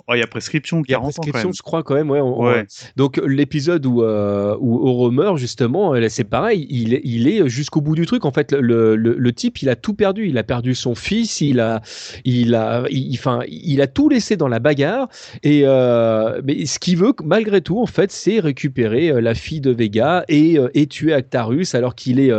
[0.09, 2.20] Oh, il y a prescription, il y a prescription, je crois quand même, ouais.
[2.20, 2.66] ouais.
[2.97, 8.24] Donc l'épisode où où Oro justement, c'est pareil, il, il est jusqu'au bout du truc.
[8.24, 10.28] En fait, le, le, le, type, il a tout perdu.
[10.28, 11.80] Il a perdu son fils, il a,
[12.24, 15.08] il a, enfin, il, a tout laissé dans la bagarre.
[15.42, 19.60] Et euh, mais ce qu'il veut, malgré tout, en fait, c'est récupérer euh, la fille
[19.60, 22.32] de Vega et, euh, et tuer Actarus alors qu'il est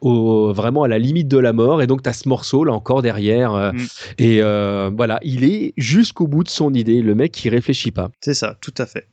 [0.00, 1.82] au, vraiment à la limite de la mort.
[1.82, 3.72] Et donc, tu as ce morceau là encore derrière.
[3.72, 3.78] Mm.
[4.18, 7.02] Et voilà, il est jusqu'au bout de son idée.
[7.02, 8.10] Le mec qui réfléchit pas.
[8.20, 9.06] C'est ça, tout à fait.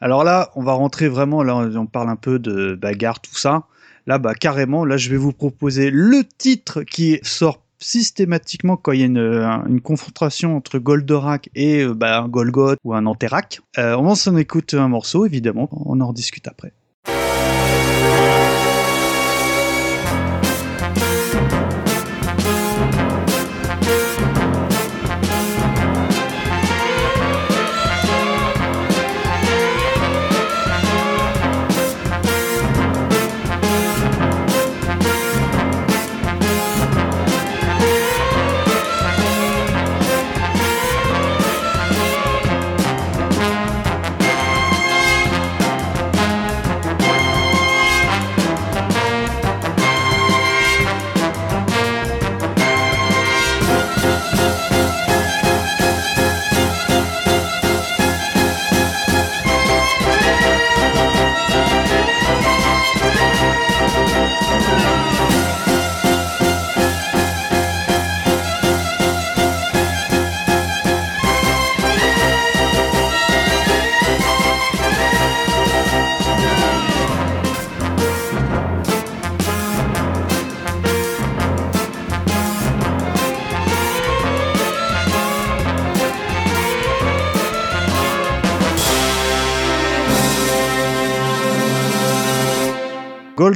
[0.00, 3.64] Alors là, on va rentrer vraiment, là on parle un peu de bagarre, tout ça.
[4.06, 9.00] Là, bah carrément, là je vais vous proposer le titre qui sort systématiquement quand il
[9.00, 13.60] y a une, confrontation entre Goldorak et euh, bah, un Golgoth ou un Anterac.
[13.78, 16.72] Euh, on s'en écoute un morceau, évidemment, on en rediscute après.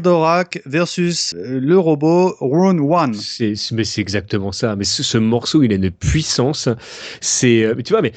[0.01, 3.15] Goldorak versus euh, le robot Rune One.
[3.15, 4.77] C'est, mais c'est exactement ça.
[4.77, 6.69] Mais ce, morceau, il a une puissance.
[7.21, 8.13] C'est, euh, tu vois, mais,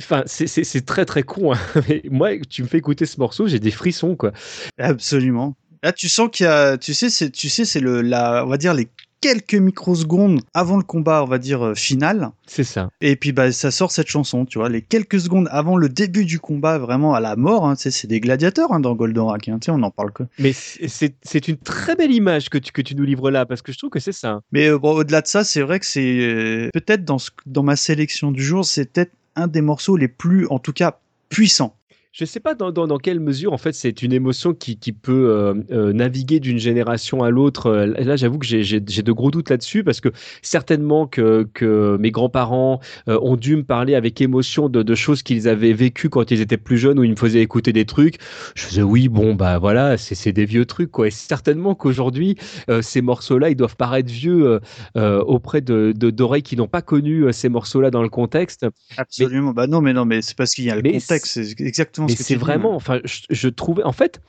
[0.00, 1.54] enfin, c'est, très très con.
[1.54, 1.58] Hein.
[1.88, 4.32] Mais moi, tu me fais écouter ce morceau, j'ai des frissons, quoi.
[4.78, 5.56] Absolument.
[5.82, 8.48] Là, tu sens qu'il y a, tu sais, c'est, tu sais, c'est le, la, on
[8.48, 8.88] va dire les
[9.22, 12.30] quelques microsecondes avant le combat, on va dire, euh, final.
[12.46, 12.90] C'est ça.
[13.00, 16.26] Et puis, bah, ça sort cette chanson, tu vois, les quelques secondes avant le début
[16.26, 19.82] du combat, vraiment à la mort, hein, c'est des gladiateurs hein, dans Goldorak, hein, on
[19.82, 20.24] en parle que.
[20.38, 23.72] Mais c'est une très belle image que tu, que tu nous livres là, parce que
[23.72, 24.40] je trouve que c'est ça.
[24.50, 27.76] Mais euh, bon, au-delà de ça, c'est vrai que c'est euh, peut-être dans, dans ma
[27.76, 31.76] sélection du jour, c'est peut-être un des morceaux les plus, en tout cas, puissants
[32.12, 34.76] je ne sais pas dans, dans, dans, quelle mesure, en fait, c'est une émotion qui,
[34.76, 37.68] qui peut euh, euh, naviguer d'une génération à l'autre.
[37.68, 40.10] Euh, là, j'avoue que j'ai de gros doutes là-dessus parce que
[40.42, 45.48] certainement que, que mes grands-parents ont dû me parler avec émotion de, de choses qu'ils
[45.48, 48.16] avaient vécues quand ils étaient plus jeunes ou ils me faisaient écouter des trucs.
[48.54, 51.06] Je faisais oui, bon, bah voilà, c'est des vieux trucs, quoi.
[51.06, 52.36] Et certainement qu'aujourd'hui,
[52.82, 54.60] ces morceaux-là, ils doivent paraître vieux
[54.94, 58.66] auprès de d'oreilles qui n'ont pas connu ces morceaux-là dans le contexte.
[58.98, 59.52] Absolument.
[59.52, 61.42] bah non, mais non, mais c'est parce qu'il y a le contexte.
[61.42, 64.20] C'est exactement mais c'est vraiment, enfin, je, trouvais, en fait,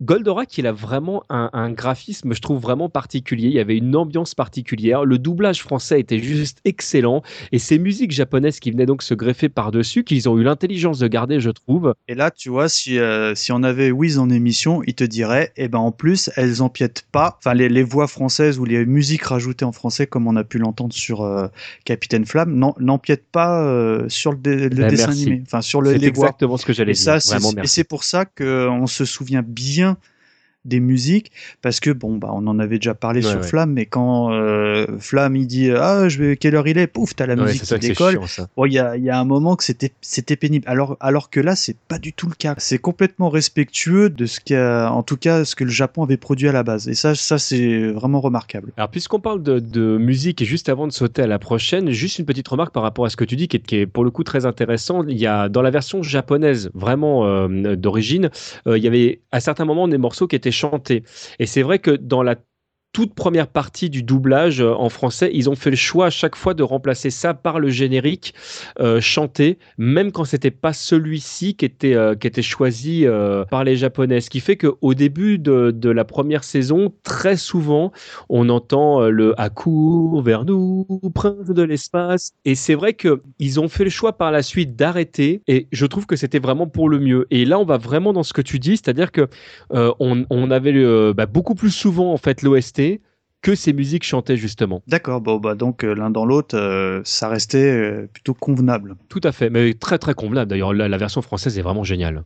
[0.00, 3.48] Goldorak, il a vraiment un, graphisme, je trouve, vraiment particulier.
[3.48, 5.04] Il y avait une ambiance particulière.
[5.04, 7.22] Le doublage français était juste excellent.
[7.50, 11.08] Et ces musiques japonaises qui venaient donc se greffer par-dessus, qu'ils ont eu l'intelligence de
[11.08, 11.94] garder, je trouve.
[12.06, 15.52] Et là, tu vois, si, euh, si on avait Wiz en émission, il te dirait,
[15.56, 19.24] eh ben, en plus, elles empiètent pas, enfin, les, les, voix françaises ou les musiques
[19.24, 21.48] rajoutées en français, comme on a pu l'entendre sur euh,
[21.84, 26.06] Capitaine Flamme, n'empiètent pas euh, sur le, le ben, dessin animé, enfin, sur le, les
[26.06, 27.16] exactement ce que j'allais dire.
[27.62, 29.87] et c'est pour ça qu'on se souvient bien
[30.68, 34.32] des musiques parce que bon bah on en avait déjà parlé sur Flamme mais quand
[34.32, 36.86] euh, Flamme il dit ah je vais quelle heure il est?
[36.86, 38.20] Pouf t'as la musique qui décolle.
[38.56, 40.64] bon il y a, y a un moment que c'était c'était pénible.
[40.68, 42.54] Alors alors que là c'est pas du tout le cas.
[42.58, 46.48] C'est complètement respectueux de ce qu'a en tout cas ce que le Japon avait produit
[46.48, 46.88] à la base.
[46.88, 48.72] Et ça ça c'est vraiment remarquable.
[48.76, 52.18] Alors puisqu'on parle de, de, musique et juste avant de sauter à la prochaine juste
[52.18, 54.04] une petite remarque par rapport à ce que tu dis qui est, qui est pour
[54.04, 55.04] le coup très intéressant.
[55.06, 58.30] Il y a dans la version japonaise vraiment euh, d'origine
[58.66, 61.04] euh, il y avait à certains moments des morceaux qui étaient chanter.
[61.38, 62.36] Et c'est vrai que dans la
[62.98, 66.34] toute première partie du doublage euh, en français, ils ont fait le choix à chaque
[66.34, 68.34] fois de remplacer ça par le générique
[68.80, 73.06] euh, chanté, même quand c'était pas celui-ci qui était euh, qui était choisi
[73.50, 74.20] par les Japonais.
[74.20, 77.92] Ce qui fait qu'au début de, de la première saison, très souvent,
[78.28, 80.84] on entend le accourt vers nous,
[81.14, 82.32] prince de l'espace.
[82.44, 85.42] Et c'est vrai que ils ont fait le choix par la suite d'arrêter.
[85.46, 87.28] Et je trouve que c'était vraiment pour le mieux.
[87.30, 89.28] Et là, on va vraiment dans ce que tu dis, c'est-à-dire que
[89.70, 92.87] on, avait bah, beaucoup plus souvent en fait l'OST
[93.42, 94.82] que ces musiques chantaient justement.
[94.86, 98.96] D'accord, bon bah donc euh, l'un dans l'autre, euh, ça restait euh, plutôt convenable.
[99.08, 100.50] Tout à fait, mais très très convenable.
[100.50, 102.24] D'ailleurs, la, la version française est vraiment géniale.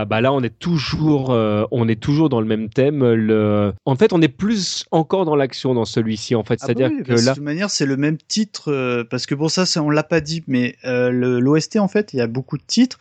[0.00, 3.12] Voilà, bah là on est toujours, euh, on est toujours dans le même thème.
[3.12, 3.72] Le...
[3.84, 6.34] En fait, on est plus encore dans l'action dans celui-ci.
[6.34, 8.72] En fait, Ah c'est-à-dire bah oui, que là, De toute manière, c'est le même titre,
[8.72, 12.12] euh, parce que bon, ça, ça on l'a pas dit, mais euh, l'OST, en fait,
[12.12, 12.98] il y a beaucoup de titres,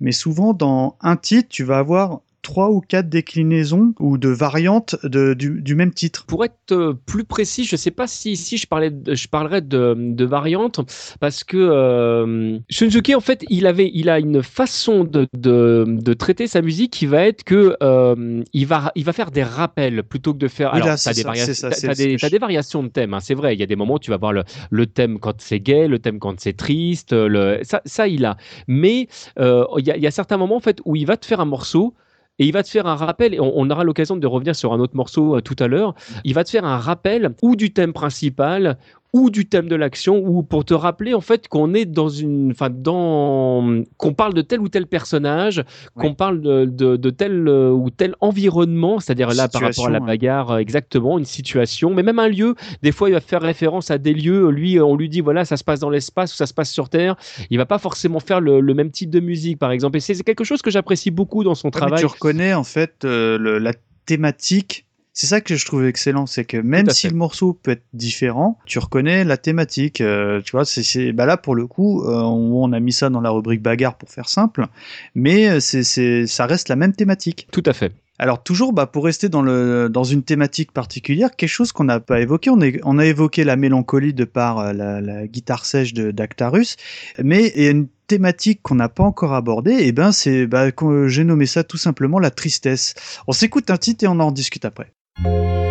[0.00, 4.96] mais souvent, dans un titre, tu vas avoir trois ou quatre déclinaisons ou de variantes
[5.02, 6.24] de, du, du même titre.
[6.26, 9.62] pour être euh, plus précis, je sais pas si ici je parlais, de- je parlerais
[9.62, 10.80] de, de variantes
[11.20, 16.46] parce que euh, Shunzuki en fait, il avait, il a une façon de, de, traiter
[16.46, 20.32] sa musique qui va être que euh, il va, il va faire des rappels plutôt
[20.32, 20.70] que de faire.
[20.72, 23.14] Oui, alors, là, des ça, c'est t'as ce des, des variations de thème.
[23.14, 25.18] hein, c'est vrai, il y a des moments où tu vas voir le, le thème
[25.18, 28.36] quand c'est gay, le thème quand c'est triste, le, ça, ça il a.
[28.68, 29.08] Mais
[29.38, 31.40] euh, il y, a, y a certains moments en fait où il va te faire
[31.40, 31.94] un morceau.
[32.38, 34.80] Et il va te faire un rappel, et on, aura l'occasion de revenir sur un
[34.80, 35.94] autre morceau euh, tout à l'heure.
[36.24, 38.78] Il va te faire un rappel ou du thème principal
[39.16, 42.50] ou du thème de l'action ou pour te rappeler en fait qu'on est dans une
[42.50, 45.64] enfin dans qu'on parle de tel ou tel personnage
[45.94, 49.90] qu'on parle de, de, de tel euh, ou tel environnement c'est-à-dire là par rapport à
[49.90, 52.54] la bagarre euh, exactement une situation mais même un lieu.
[52.82, 55.56] Des fois il va faire référence à des lieux lui on lui dit voilà ça
[55.56, 57.16] se passe dans l'espace ou ça se passe sur terre.
[57.50, 59.96] Il va pas forcément faire le, le même type de musique par exemple.
[59.96, 62.00] Et c'est quelque chose que j'apprécie beaucoup dans son Ouais, mais travail.
[62.00, 63.72] tu reconnais, en fait, euh, le- la
[64.04, 64.85] thématique.
[65.18, 67.10] C'est ça que je trouve excellent, c'est que même si fait.
[67.10, 70.02] le morceau peut être différent, tu reconnais la thématique.
[70.02, 73.08] euh, tu vois, c'est bah là pour le coup, euh, on, on a mis ça
[73.08, 74.66] dans la rubrique bagarre pour faire simple,
[75.14, 77.48] mais euh, c'est c'est ça reste la même thématique.
[77.50, 81.48] tout à fait Alors toujours, bah, pour rester dans, le, dans une thématique particulière, quelque
[81.48, 84.72] chose qu'on n'a pas évoqué, on, est, on a évoqué la mélancolie de par euh,
[84.74, 86.76] la, la guitare sèche de d'Actarus,
[87.22, 90.66] mais il y a une thématique qu'on n'a pas encore abordée, et ben c'est, bah,
[91.06, 92.94] j'ai nommé ça tout simplement la tristesse.
[93.26, 94.92] On s'écoute un titre et on en discute après.
[95.24, 95.65] Alors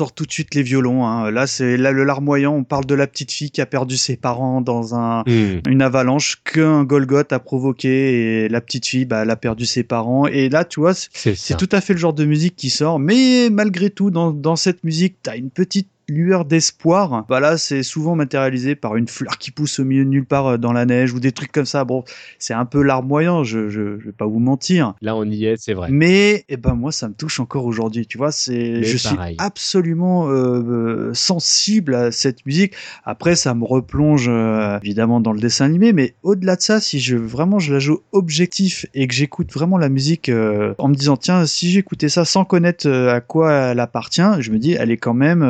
[0.00, 1.04] sort tout de suite les violons.
[1.06, 1.30] hein.
[1.30, 2.54] Là, c'est là le larmoyant.
[2.54, 5.24] On parle de la petite fille qui a perdu ses parents dans un,
[5.68, 9.82] une avalanche qu'un Golgoth a provoqué et la petite fille, bah, elle a perdu ses
[9.82, 10.26] parents.
[10.26, 12.98] Et là, tu vois, c'est tout à fait le genre de musique qui sort.
[12.98, 17.24] Mais malgré tout, dans, dans cette musique, t'as une petite lueur d'espoir.
[17.28, 20.46] Bah là, c'est souvent matérialisé par une fleur qui pousse au milieu de nulle part
[20.46, 21.84] euh, dans la neige ou des trucs comme ça.
[21.84, 22.04] Bon,
[22.38, 24.94] c'est un peu larmoyant, je, je, je vais pas vous mentir.
[25.00, 25.88] Là, on y est, c'est vrai.
[25.90, 28.06] Mais eh ben moi, ça me touche encore aujourd'hui.
[28.06, 29.34] Tu vois, c'est je pareil.
[29.36, 32.74] suis absolument euh, euh, sensible à cette musique.
[33.04, 36.98] Après, ça me replonge euh, évidemment dans le dessin animé, mais au-delà de ça, si
[37.00, 40.94] je vraiment je la joue objectif et que j'écoute vraiment la musique euh, en me
[40.94, 44.90] disant tiens, si j'écoutais ça sans connaître à quoi elle appartient, je me dis elle
[44.90, 45.42] est quand même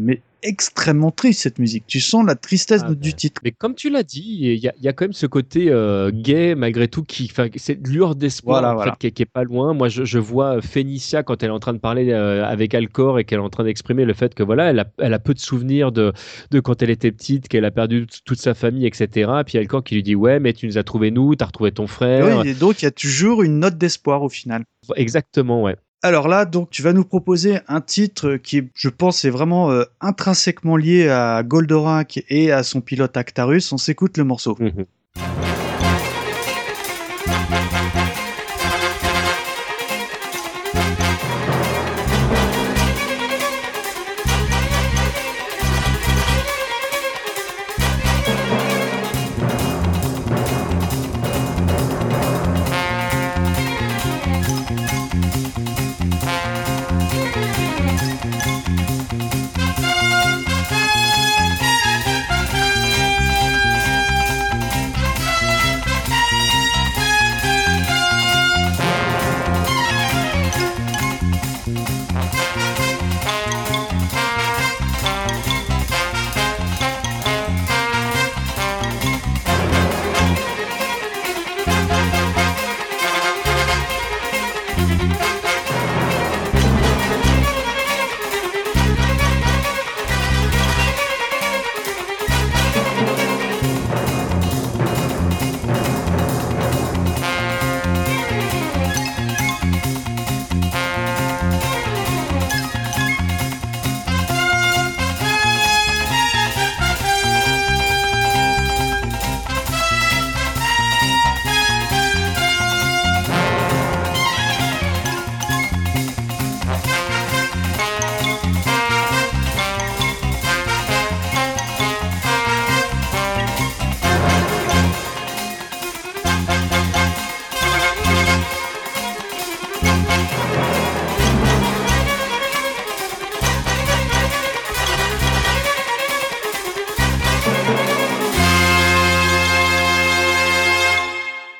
[0.00, 1.84] mais extrêmement triste cette musique.
[1.88, 3.16] Tu sens la tristesse Ah, du ben.
[3.16, 3.40] titre.
[3.42, 5.66] Mais comme tu l'as dit, il y, a- il y a quand même ce côté
[5.70, 8.92] euh, gay malgré tout qui, cette lueur d'espoir Voilà, en voilà.
[8.92, 9.74] fait, qui, est- qui est pas loin.
[9.74, 13.18] Moi, je, je vois Phénicia quand elle est en train de parler euh, avec Alcor
[13.18, 15.34] et qu'elle est en train d'exprimer le fait que voilà, elle a, elle a peu
[15.34, 16.12] de souvenirs de,
[16.52, 19.30] de quand elle était petite, qu'elle a perdu toute sa famille, etc.
[19.44, 21.88] Puis Alcor qui lui dit ouais, mais tu nous as trouvé nous, t'as retrouvé ton
[21.88, 22.42] frère.
[22.44, 24.64] Oui, et donc il y a toujours une note d'espoir au final.
[24.94, 25.76] Exactement, ouais.
[26.06, 29.82] Alors là, donc, tu vas nous proposer un titre qui, je pense, est vraiment euh,
[30.00, 33.72] intrinsèquement lié à Goldorak et à son pilote Actarus.
[33.72, 34.56] On s'écoute le morceau.
[34.60, 34.84] Mhm.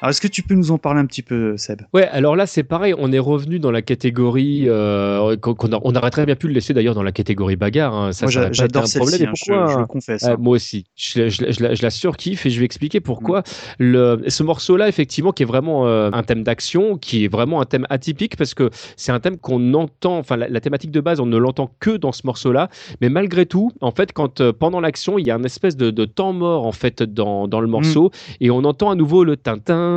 [0.06, 1.82] Alors, est-ce que tu peux nous en parler un petit peu, Seb?
[1.92, 5.80] Ouais, alors là c'est pareil, on est revenu dans la catégorie euh, qu'on qu'on a-
[5.82, 7.92] on aurait très bien pu le laisser d'ailleurs dans la catégorie bagarre.
[7.92, 10.22] hein, Ça, Moi, j'adore celle-ci, hein, je, pourquoi je le confesse.
[10.22, 10.36] Euh, hein.
[10.38, 13.40] moi aussi, je, je- je la- surkiffe et je vais expliquer pourquoi.
[13.40, 13.42] Mm.
[13.80, 17.64] Le, ce morceau-là, effectivement, qui est vraiment euh, un thème d'action, qui est vraiment un
[17.64, 21.18] thème atypique parce que c'est un thème qu'on entend, enfin la, la thématique de base,
[21.18, 22.68] on ne l'entend que dans ce morceau-là,
[23.00, 25.90] mais malgré tout, en fait, quand euh, pendant l'action, il y a un espèce de,
[25.90, 29.36] de temps mort en fait dans, dans le morceau et on entend à nouveau le
[29.36, 29.95] tintin,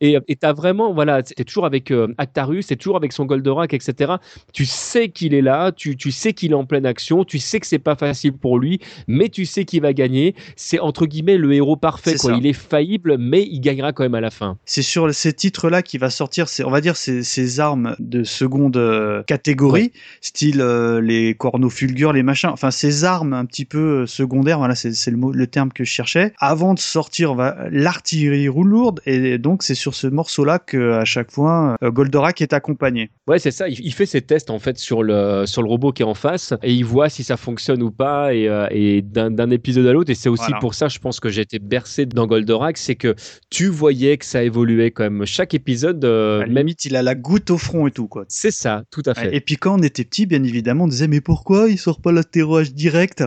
[0.00, 3.74] Et et t'as vraiment, voilà, c'est toujours avec euh, Actarus, c'est toujours avec son Goldorak,
[3.74, 4.14] etc.
[4.52, 7.60] Tu sais qu'il est là, tu, tu sais qu'il est en pleine action, tu sais
[7.60, 10.34] que c'est pas facile pour lui, mais tu sais qu'il va gagner.
[10.56, 12.16] C'est entre guillemets le héros parfait.
[12.16, 12.34] Quoi.
[12.38, 14.56] Il est faillible, mais il gagnera quand même à la fin.
[14.64, 18.76] C'est sur ces titres-là qui va sortir, on va dire, ces, ces armes de seconde
[18.76, 24.02] euh, catégorie, style euh, les corneaux fulgures, les machins, enfin ces armes un petit peu
[24.02, 26.32] euh, secondaires, voilà, c'est, c'est le, mot, le terme que je cherchais.
[26.38, 27.34] Avant de sortir,
[27.70, 32.40] l'artillerie roule lourde, et donc c'est sur ce morceau-là que à chaque fois euh, Goldorak
[32.40, 33.10] est accompagné.
[33.26, 33.68] Ouais, c'est ça.
[33.68, 36.54] Il, fait ses tests en fait sur le sur le robot qui est en face
[36.62, 40.10] et il voit si ça fonctionne ou pas et, euh, et d'un épisode à l'autre.
[40.10, 40.58] Et c'est aussi Voilà.
[40.58, 43.14] pour ça, je pense que j'ai été bercé dans Goldorak, c'est que
[43.50, 45.24] tu voyais que ça évoluait quand même.
[45.26, 48.24] Chaque épisode, euh, À même limite, il a la goutte au front et tout, quoi.
[48.28, 49.34] c'est ça, tout à fait.
[49.34, 52.12] Et puis quand on était petit, bien évidemment, on disait mais pourquoi il sort pas
[52.12, 53.24] l'astéroïde direct?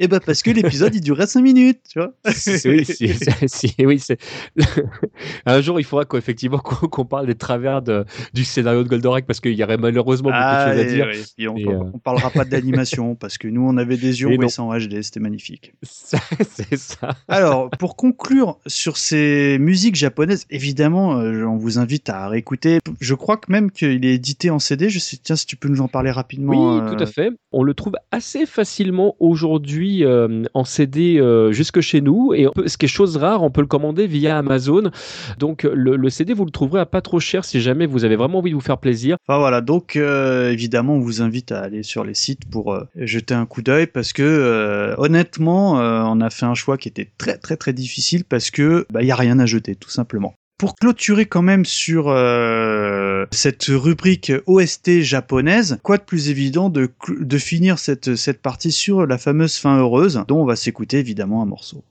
[0.00, 2.12] Eh ben parce que l'épisode il durait 5 minutes, tu vois.
[2.32, 4.18] C'est- oui, c'est- si- oui, c'est-
[5.46, 9.26] un jour il faudra qu'effectivement qu'on qu'on parle des travers de, du scénario de Goldorak
[9.26, 11.08] parce qu'il y aurait malheureusement beaucoup de choses à dire.
[11.38, 14.30] et on, Et, euh, on parlera pas d'animation parce que nous on avait des yeux
[14.32, 15.72] Et en HD, c'était magnifique.
[15.82, 17.16] C'est ça.
[17.28, 22.78] Alors pour conclure sur ces musiques japonaises, évidemment, euh, on vous invite à réécouter.
[23.00, 24.88] Je crois que même qu'il est édité en CD.
[24.90, 26.76] Je sais, tiens, si tu peux nous en parler rapidement.
[26.76, 27.30] Oui, euh, tout à fait.
[27.52, 32.32] On le trouve assez facilement aujourd'hui euh, en CD euh, jusque chez nous.
[32.34, 34.90] Et ce qui est chose rare, on peut le commander via Amazon.
[35.38, 38.38] Donc le, CD, vous le trouverez à pas trop cher si jamais vous avez vraiment
[38.38, 39.16] envie de vous faire plaisir.
[39.26, 42.84] Enfin voilà, donc euh, évidemment on vous invite à aller sur les sites pour euh,
[42.96, 47.10] jeter un coup d'œil parce que euh, honnêtement on a fait un choix qui était
[47.18, 50.34] très très très difficile parce que bah y a rien à jeter tout simplement.
[50.58, 56.90] Pour clôturer quand même sur euh, cette rubrique OST japonaise, quoi de plus évident de,
[57.08, 61.42] de finir cette, cette partie sur la fameuse fin heureuse dont on va s'écouter évidemment
[61.42, 61.84] un morceau.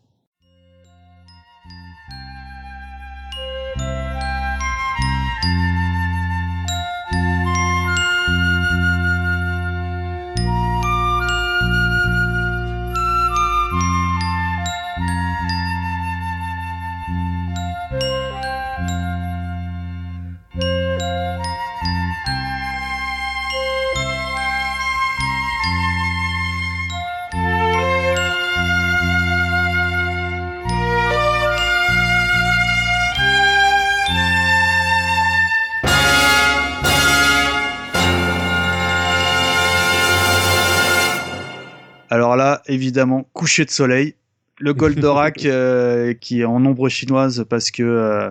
[42.68, 44.16] Évidemment, coucher de soleil,
[44.60, 48.30] le Goldorak euh, qui est en ombre chinoise parce que euh,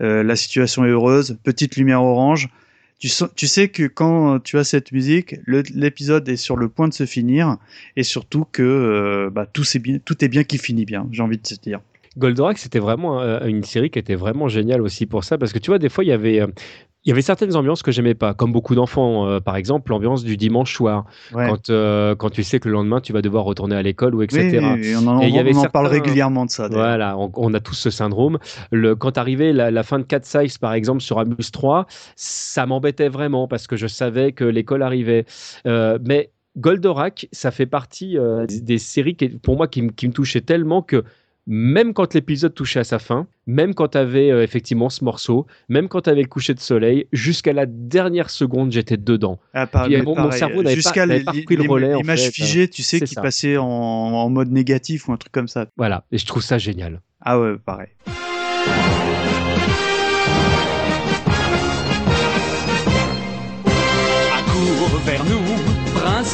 [0.00, 2.48] euh, la situation est heureuse, petite lumière orange.
[2.98, 6.94] Tu, tu sais que quand tu as cette musique, l'épisode est sur le point de
[6.94, 7.58] se finir
[7.96, 11.36] et surtout que bah, tout, c'est bien, tout est bien qui finit bien, j'ai envie
[11.36, 11.80] de te dire.
[12.16, 15.70] Goldorak, c'était vraiment une série qui était vraiment géniale aussi pour ça, parce que tu
[15.70, 16.40] vois, des fois, il y avait,
[17.04, 20.24] il y avait certaines ambiances que j'aimais pas, comme beaucoup d'enfants, euh, par exemple, l'ambiance
[20.24, 21.48] du dimanche soir, Ouais.
[21.48, 24.22] quand, euh, quand tu sais que le lendemain, tu vas devoir retourner à l'école ou
[24.22, 24.60] etc.
[24.74, 26.68] Oui, on en, Et il y on avait en parle régulièrement de ça.
[26.68, 28.38] Voilà, on, on a tous ce syndrome.
[28.70, 31.86] Le, quand arrivait la, la fin de 4 Size, par exemple, sur Amuse 3,
[32.16, 35.26] ça m'embêtait vraiment parce que je savais que l'école arrivait.
[35.66, 38.16] Euh, mais Goldorak, ça fait partie
[38.48, 41.04] des, séries qui, pour moi qui, qui me touchaient tellement que
[41.46, 45.88] même quand l'épisode touchait à sa fin, même quand tu avais effectivement ce morceau, même
[45.88, 49.38] quand tu avais le coucher de soleil, jusqu'à la dernière seconde, j'étais dedans.
[49.52, 50.80] Ah, par- Puis, mais mon- cerveau n'avait
[51.22, 52.30] pas- repris le relais, en l'image fait.
[52.32, 53.20] figée, tu sais, qui ça.
[53.22, 55.66] passait en, en mode négatif ou un truc comme ça.
[55.76, 57.02] Voilà, et je trouve ça génial.
[57.20, 57.88] Ah ouais, pareil.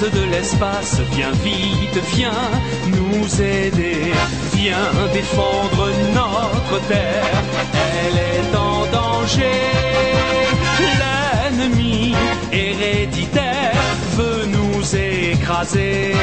[0.09, 2.51] De l'espace, viens vite, viens
[2.87, 4.13] nous aider,
[4.55, 7.43] viens défendre notre terre,
[7.75, 9.61] elle est en danger.
[11.01, 12.15] L'ennemi
[12.51, 13.75] héréditaire
[14.17, 16.15] veut nous écraser,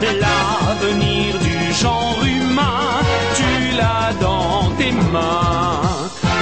[0.00, 3.02] l'avenir du genre humain,
[3.34, 5.82] tu l'as dans tes mains.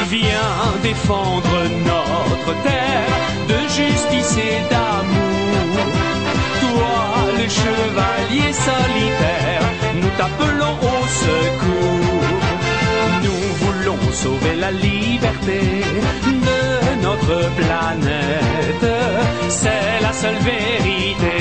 [0.08, 3.16] Viens défendre notre terre
[3.48, 5.45] de justice et d'amour.
[7.46, 9.62] Toi, le chevalier solitaire,
[9.94, 12.38] nous t'appelons au secours.
[13.22, 15.60] Nous voulons sauver la liberté
[16.24, 18.86] de notre planète.
[19.48, 21.36] C'est la seule vérité.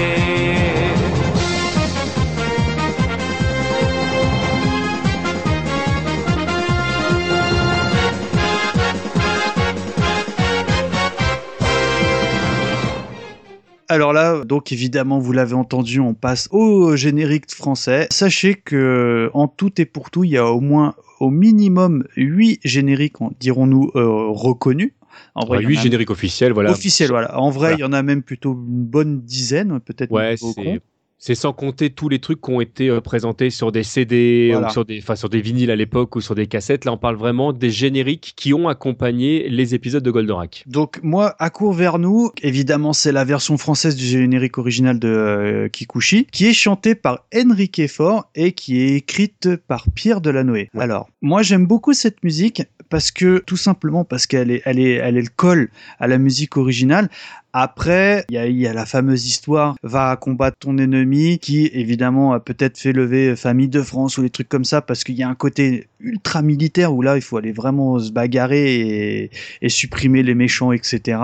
[13.87, 18.07] Alors là, donc évidemment, vous l'avez entendu, on passe au générique français.
[18.11, 22.59] Sachez que en tout et pour tout, il y a au moins au minimum 8
[22.63, 24.91] génériques, dirons-nous, euh, reconnus.
[25.35, 26.71] En vrai, il y en 8 a- génériques officiels, voilà.
[26.71, 27.39] officiels, voilà.
[27.39, 27.75] En vrai, Voilà.
[27.77, 30.11] il y en a même plutôt une bonne dizaine, peut-être.
[30.11, 30.81] Ouais, c'est.
[31.17, 34.67] C'est sans compter tous les trucs qui ont été euh, présentés sur des CD Voilà.
[34.67, 36.85] ou sur des, enfin, sur des vinyles à l'époque ou sur des cassettes.
[36.85, 40.63] Là, on parle vraiment des génériques qui ont accompagné les épisodes de Goldorak.
[40.67, 45.07] Donc moi, à court vers nous, évidemment, c'est la version française du générique original de
[45.07, 50.69] euh, Kikuchi, qui est chantée par Enrique Faure et qui est écrite par Pierre Delanoë.
[50.73, 50.83] Ouais.
[50.83, 54.93] Alors, moi, j'aime beaucoup cette musique parce que tout simplement parce qu'elle est, elle est,
[54.93, 57.09] elle est le colle à la musique originale.
[57.57, 62.77] Après, il y a, la fameuse histoire va combattre ton ennemi qui évidemment a peut-être
[62.77, 65.35] fait lever famille de France ou des trucs comme ça parce qu'il y a un
[65.35, 69.31] côté ultra militaire où là il faut aller vraiment se bagarrer
[69.61, 71.17] et, supprimer les méchants etc.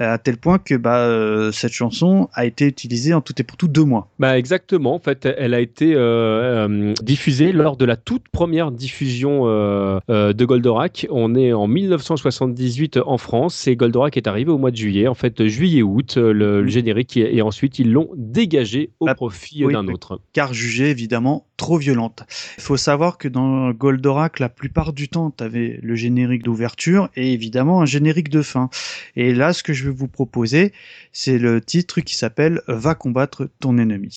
[0.00, 3.44] Euh, à tel point que bah euh, cette chanson a été utilisée en tout et
[3.44, 4.08] pour tout deux mois.
[4.18, 4.96] Bah exactement.
[4.96, 10.00] En fait, elle a été euh, euh, diffusée lors de la toute première diffusion euh,
[10.10, 11.06] euh, de Goldorak.
[11.10, 15.08] On est en 1978 en France et Goldorak est arrivé au mois de juillet.
[15.08, 19.14] En fait, juillet-août, euh, le, le générique et, et ensuite ils l'ont dégagé au Bah,
[19.14, 20.20] profit oui, d'un autre.
[20.32, 22.24] car jugée évidemment trop violente.
[22.58, 27.08] Il faut savoir que dans Goldorak, la plupart du temps, tu avais le générique d'ouverture
[27.14, 28.68] et évidemment un générique de fin.
[29.14, 30.72] Et là, ce que je vais vous proposer,
[31.12, 34.16] c'est le titre qui s'appelle Va combattre ton ennemi.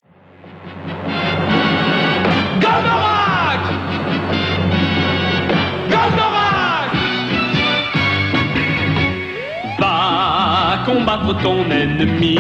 [11.06, 12.38] Combattre ton ennemi,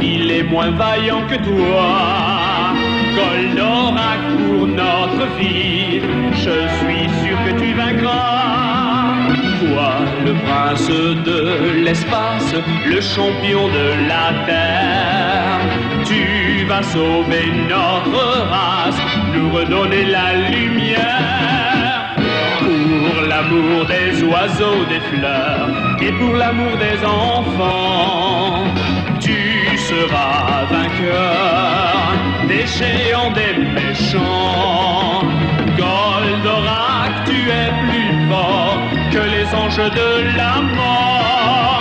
[0.00, 2.72] il est moins vaillant que toi.
[3.16, 6.00] Goldorak pour notre vie,
[6.32, 9.14] je suis sûr que tu vaincras.
[9.60, 9.92] Toi,
[10.24, 12.54] le prince de l'espace,
[12.86, 15.60] le champion de la terre,
[16.04, 19.00] tu vas sauver notre race,
[19.34, 21.57] nous redonner la lumière.
[23.28, 25.68] L'amour des oiseaux, des fleurs,
[26.00, 28.64] et pour l'amour des enfants,
[29.20, 31.88] tu seras vainqueur
[32.48, 35.22] des géants, des méchants.
[35.76, 38.78] Goldorak, tu es plus fort
[39.12, 41.77] que les anges de la mort.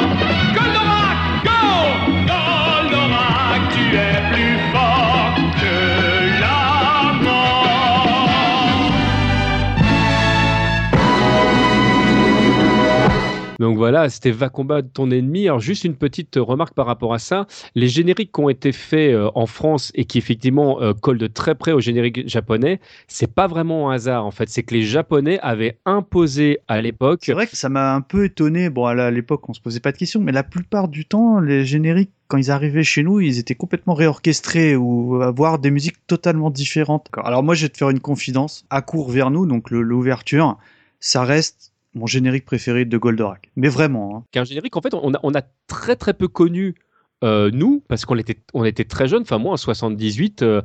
[13.60, 15.47] Donc voilà, c'était Va combattre ton ennemi.
[15.47, 17.47] Alors juste une petite remarque par rapport à ça.
[17.76, 21.28] Les génériques qui ont été faits euh, en France et qui effectivement euh, collent de
[21.28, 24.49] très près au générique japonais, c'est pas vraiment un hasard en fait.
[24.49, 27.22] C'est que les Japonais avaient imposé à l'époque.
[27.24, 28.70] C'est vrai que ça m'a un peu étonné.
[28.70, 31.66] Bon, à l'époque, on se posait pas de questions, mais la plupart du temps, les
[31.66, 36.49] génériques, quand ils arrivaient chez nous, ils étaient complètement réorchestrés ou avoir des musiques totalement
[36.49, 37.08] différentes.
[37.24, 38.66] Alors moi, je vais te faire une confidence.
[38.70, 40.58] À court vers nous, donc l'ouverture,
[40.99, 43.49] ça reste mon générique préféré de Goldorak.
[43.55, 44.17] Mais vraiment.
[44.17, 44.23] hein.
[44.31, 46.75] qu'un générique, en fait, on a, on a très très peu connu.
[47.24, 50.61] Euh, nous, parce qu'on était, on était très jeunes, enfin moi en 78, euh,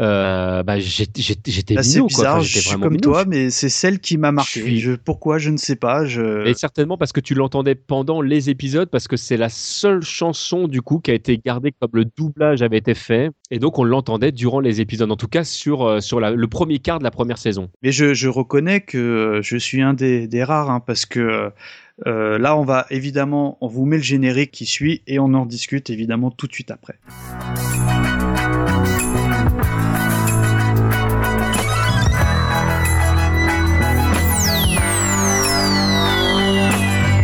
[0.00, 2.06] euh, bah, j'étais minot, quoi.
[2.08, 3.00] bizarre, Enfin, je suis comme minot.
[3.00, 4.60] toi, mais c'est celle qui m'a marqué.
[4.62, 6.04] suis- Je, pourquoi, je ne sais pas.
[6.04, 6.46] Je...
[6.46, 10.68] Et certainement parce que tu l'entendais pendant les épisodes, parce que c'est la seule chanson
[10.68, 13.84] du coup qui a été gardée comme le doublage avait été fait, et donc on
[13.84, 17.04] l'entendait durant les épisodes, en tout cas sur, euh, sur la- le premier quart de
[17.04, 17.68] la première saison.
[17.82, 21.50] Mais je, je reconnais que je suis un des, des rares, hein, parce que
[22.06, 25.46] euh, là, on va évidemment, on vous met le générique qui suit et on en
[25.46, 26.98] discute évidemment tout de suite après.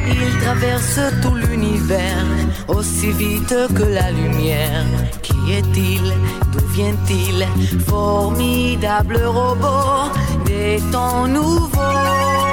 [0.08, 2.26] Il traverse tout l'univers
[2.68, 4.86] aussi vite que la lumière.
[5.22, 6.14] Qui est-il?
[6.52, 7.46] D'où vient-il?
[7.86, 10.12] Formidable robot
[10.46, 12.51] des temps nouveaux.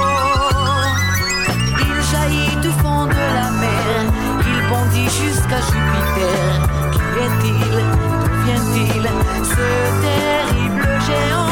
[5.09, 6.41] Jusqu'à Jupiter.
[6.91, 7.71] Qui est-il?
[8.23, 9.03] D'où vient-il?
[9.43, 9.67] Ce
[10.01, 11.48] terrible géant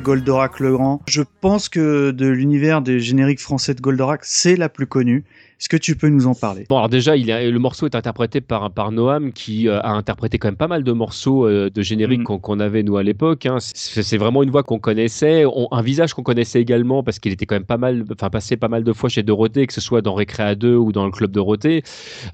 [0.00, 1.02] Goldorak le Grand.
[1.08, 5.24] Je pense que de l'univers des génériques français de Goldorak, c'est la plus connue.
[5.60, 6.64] Est-ce que tu peux nous en parler?
[6.68, 9.90] Bon, alors déjà, il a- le morceau est interprété par, par Noam, qui euh, a
[9.90, 12.38] interprété quand même pas mal de morceaux euh, de génériques Mm.
[12.38, 13.44] qu'on avait nous à l'époque.
[13.46, 13.56] hein.
[13.60, 17.44] C'est vraiment une voix qu'on connaissait, on- un visage qu'on connaissait également, parce qu'il était
[17.44, 20.00] quand même pas mal, enfin passé pas mal de fois chez Dorothée, que ce soit
[20.00, 21.82] dans Récréa 2 ou dans le club Dorothée.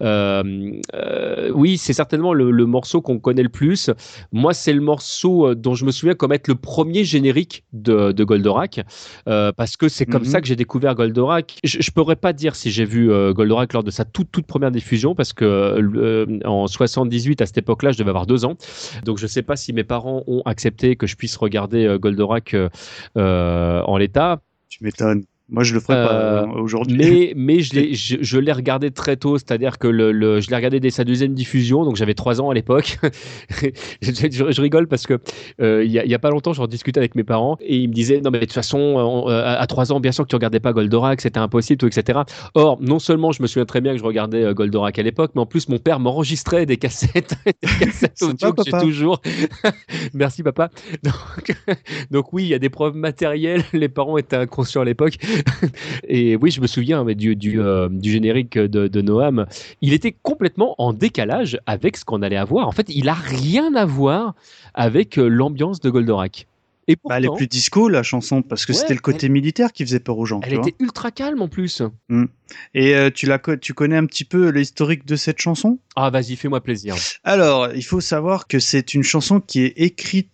[0.02, 3.90] Euh, oui, c'est certainement le, le morceau qu'on connaît le plus.
[4.32, 8.24] Moi, c'est le morceau dont je me souviens comme être le premier générique de, de
[8.24, 8.80] Goldorak,
[9.24, 10.28] parce que c'est comme Mhm.
[10.28, 11.56] ça que j'ai découvert Goldorak.
[11.64, 14.70] Je, je pourrais pas dire si j'ai vu Goldorak lors de sa toute toute première
[14.70, 18.56] diffusion, parce que euh, en 78 à cette époque-là, je devais avoir deux ans,
[19.04, 22.54] donc je sais pas si mes parents ont accepté que je puisse regarder euh, Goldorak
[22.54, 22.68] euh,
[23.16, 24.40] euh, en l'état.
[24.68, 25.24] Tu m'étonnes.
[25.50, 26.96] Moi, je le ferai pas Euh, euh, aujourd'hui.
[26.96, 30.48] Mais, mais je l'ai, je, je l'ai regardé très tôt, c'est-à-dire que le, le- je
[30.48, 32.98] l'ai regardé dès sa deuxième diffusion, donc j'avais trois ans à l'époque.
[34.00, 35.18] je, rigole parce que
[35.60, 37.76] euh, il y, a, il y a pas longtemps, j'en discutais avec mes parents et
[37.76, 40.24] ils me disaient non mais de toute façon, on- euh, à trois ans, bien sûr
[40.24, 42.20] que tu regardais pas Goldorak, c'était impossible, tout, etc.
[42.54, 45.32] Or, non seulement je me souviens très bien que je regardais euh, Goldorak à l'époque,
[45.34, 47.52] mais en plus mon père m'enregistrait des cassettes, des
[47.84, 49.20] cassettes audio que j'ai toujours.
[50.14, 50.70] Merci papa.
[51.02, 51.14] Donc,
[52.10, 53.62] donc oui, il y a des preuves matérielles.
[53.74, 55.16] Les parents étaient inconscients à l'époque.
[56.08, 59.46] Et oui, je me souviens euh, du générique de, de Noam.
[59.80, 62.68] Il était complètement en décalage avec ce qu'on allait avoir.
[62.68, 64.34] En fait, il a rien à voir
[64.74, 66.46] avec euh, l'ambiance de Goldorak.
[66.86, 69.72] Et Bah, elle est plus disco la chanson parce que Ouais, c'était le côté militaire
[69.72, 70.40] qui faisait peur aux gens.
[70.42, 70.66] elle tu vois.
[70.68, 71.82] était ultra calme en plus.
[72.74, 75.78] Et euh, tu la tu connais un petit peu l'historique de cette chanson?
[75.96, 76.94] Ah, vas-y, fais-moi plaisir.
[77.22, 80.30] Alors, il faut savoir que c'est une chanson qui est écrite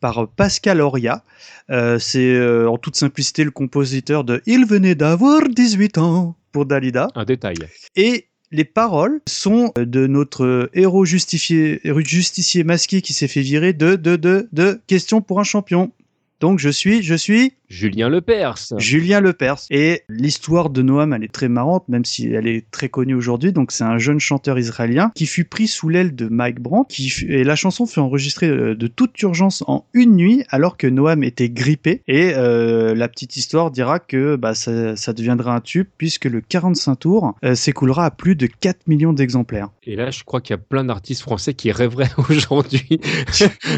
[0.00, 1.24] par Pascal Auria.
[1.70, 6.66] Euh, c'est euh, en toute simplicité le compositeur de Il venait d'avoir 18 ans pour
[6.66, 7.08] Dalida.
[7.14, 7.56] Un détail.
[7.96, 13.96] Et les paroles sont de notre héros justifié, justicier masqué qui s'est fait virer de,
[13.96, 15.92] de, de, de Question pour un champion.
[16.40, 18.74] Donc je suis, je suis Julien Lepers.
[18.78, 19.60] Julien Lepers.
[19.70, 23.52] Et l'histoire de Noam, elle est très marrante, même si elle est très connue aujourd'hui.
[23.52, 26.94] Donc, c'est un jeune chanteur israélien qui fut pris sous l'aile de Mike Brandt.
[26.94, 30.76] Qui fut- et la chanson fut enregistrée euh, de toute urgence en une nuit, alors
[30.76, 32.02] que Noam était grippé.
[32.06, 36.40] Et euh, la petite histoire dira que bah, ça, ça deviendra un tube, puisque le
[36.40, 39.68] 45 tours euh, s'écoulera à plus de 4 millions d'exemplaires.
[39.84, 43.00] Et là, je crois qu'il y a plein d'artistes français qui rêveraient aujourd'hui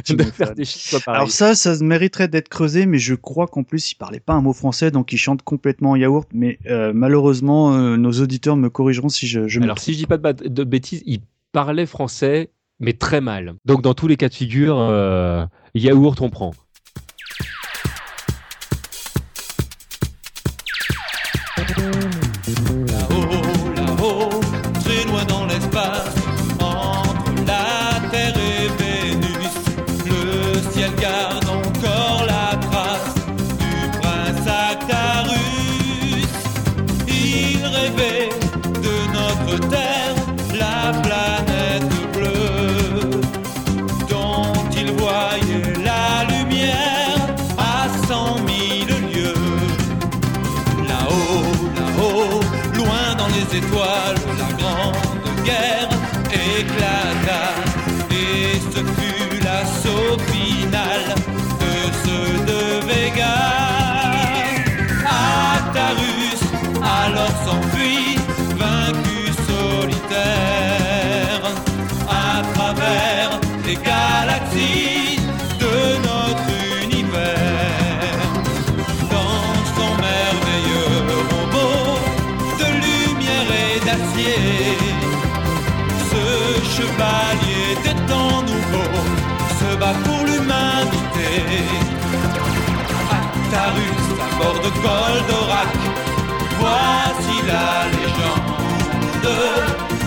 [0.09, 1.17] de faire des chiffres pareils.
[1.19, 4.41] Alors ça, ça mériterait d'être creusé, mais je crois qu'en plus, il parlait pas un
[4.41, 6.29] mot français, donc il chante complètement en yaourt.
[6.33, 9.99] Mais euh, malheureusement, euh, nos auditeurs me corrigeront si je, je me Alors, si je
[9.99, 11.21] dis pas de, de bêtises, il
[11.53, 13.55] parlait français, mais très mal.
[13.65, 16.53] Donc, dans tous les cas de figure, euh, yaourt, on prend.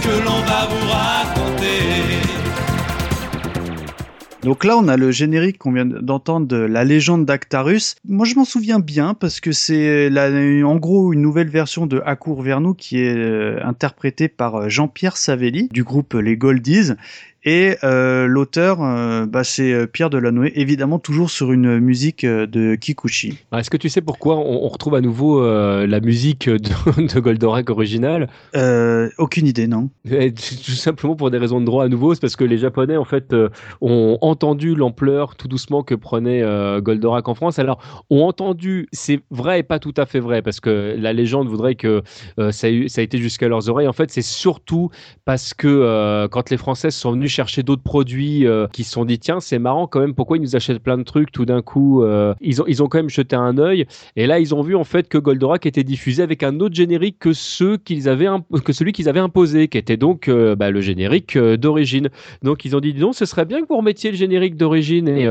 [0.02, 0.40] Que.
[4.44, 7.96] Donc là, on a le générique qu'on vient d'entendre de la légende d'Actarus.
[8.08, 10.10] Moi, je m'en souviens bien parce que c'est
[10.64, 14.70] en gros une nouvelle version de Accourt vers nous qui est euh, interprétée par euh,
[14.70, 16.94] Jean-Pierre Savelli du groupe Les Goldies.
[17.46, 22.76] Et euh, l'auteur, euh, bah, c'est euh, Pierre Delanoë, évidemment toujours sur une musique de
[22.76, 23.38] Kikuchi.
[23.56, 26.58] Est-ce que tu sais pourquoi on, on retrouve à nouveau euh, la musique de,
[27.14, 28.30] de Goldorak originale?
[29.18, 32.36] Aucune idée, non Et Tout simplement pour des raisons de droit à nouveau, c'est parce
[32.36, 33.34] que les Japonais en fait
[33.80, 36.44] ont entendu l'ampleur tout doucement que prenait
[36.82, 37.60] Goldorak en France.
[37.60, 41.48] Alors ont entendu, c'est vrai et pas tout à fait vrai, parce que la légende
[41.48, 42.02] voudrait que
[42.38, 43.88] ça, ça a été jusqu'à leurs oreilles.
[43.88, 44.90] En fait, c'est surtout
[45.26, 49.20] parce que quand les Français sont venus chercher d'autres produits euh, qui se sont dit
[49.20, 52.04] tiens c'est marrant quand même pourquoi ils nous achètent plein de trucs tout d'un coup
[52.04, 54.76] euh, ils ont ils ont quand même jeté un œil et là ils ont vu
[54.76, 58.28] en fait que Goldorak était diffusé avec un autre générique que ceux qu'ils avaient
[58.64, 62.10] que celui qu'ils avaient imposé qui était donc euh, bah, le générique d'origine
[62.44, 65.28] donc ils ont dit non ce serait bien que vous remettiez le générique d'origine et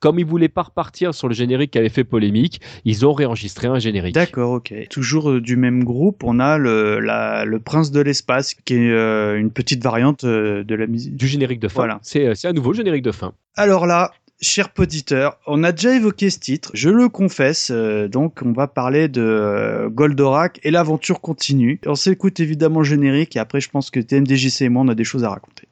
[0.00, 3.68] comme ils voulaient pas repartir sur le générique qui avait fait polémique ils ont réenregistré
[3.68, 4.72] un générique D'accord, ok.
[4.90, 9.82] Toujours du même groupe, on a le, le Prince de l'espace, qui est une petite
[9.82, 11.16] variante de la musique.
[11.38, 12.00] Générique de fin Voilà.
[12.02, 15.94] c'est euh, à nouveau le générique de fin Alors là, cher poditeur, on a déjà
[15.94, 20.70] évoqué ce titre, je le confesse, euh, donc on va parler de euh, Goldorak et
[20.70, 21.80] l'aventure continue.
[21.86, 24.94] On s'écoute évidemment le générique et après je pense que TMDJC et moi on a
[24.94, 25.67] des choses à raconter.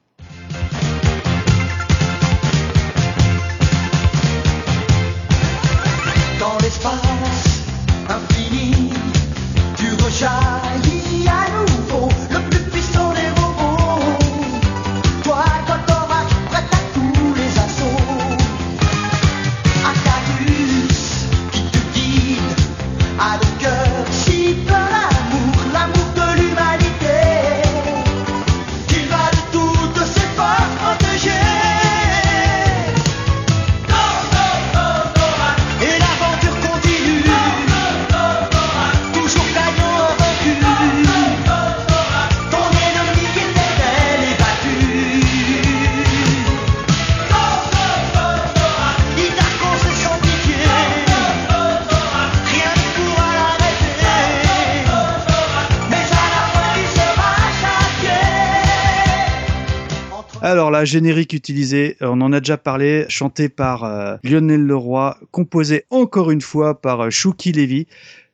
[60.47, 65.17] Alors là, générique utilisé, euh, on en a déjà parlé, chanté par euh, Lionel Leroy,
[65.31, 67.85] composé encore une fois par euh, Chouki Levy.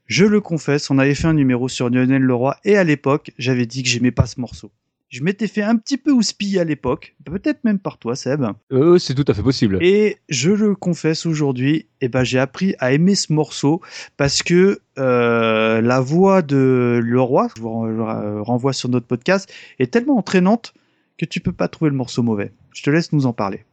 [0.05, 3.66] Je le confesse, on avait fait un numéro sur Lionel Leroy et à l'époque, j'avais
[3.66, 4.70] dit que j'aimais pas ce morceau.
[5.09, 8.45] Je m'étais fait un petit peu houspiller à l'époque, peut-être même par toi Seb.
[8.72, 9.80] Euh, c'est tout à fait possible.
[9.82, 13.82] Et je le confesse aujourd'hui, eh ben, j'ai appris à aimer ce morceau
[14.18, 20.18] parce que euh, la voix de Leroy, je vous renvoie sur notre podcast, est tellement
[20.18, 20.76] entraînante
[21.18, 22.51] que tu peux pas trouver le morceau mauvais.
[22.74, 23.66] Je te laisse nous en parler.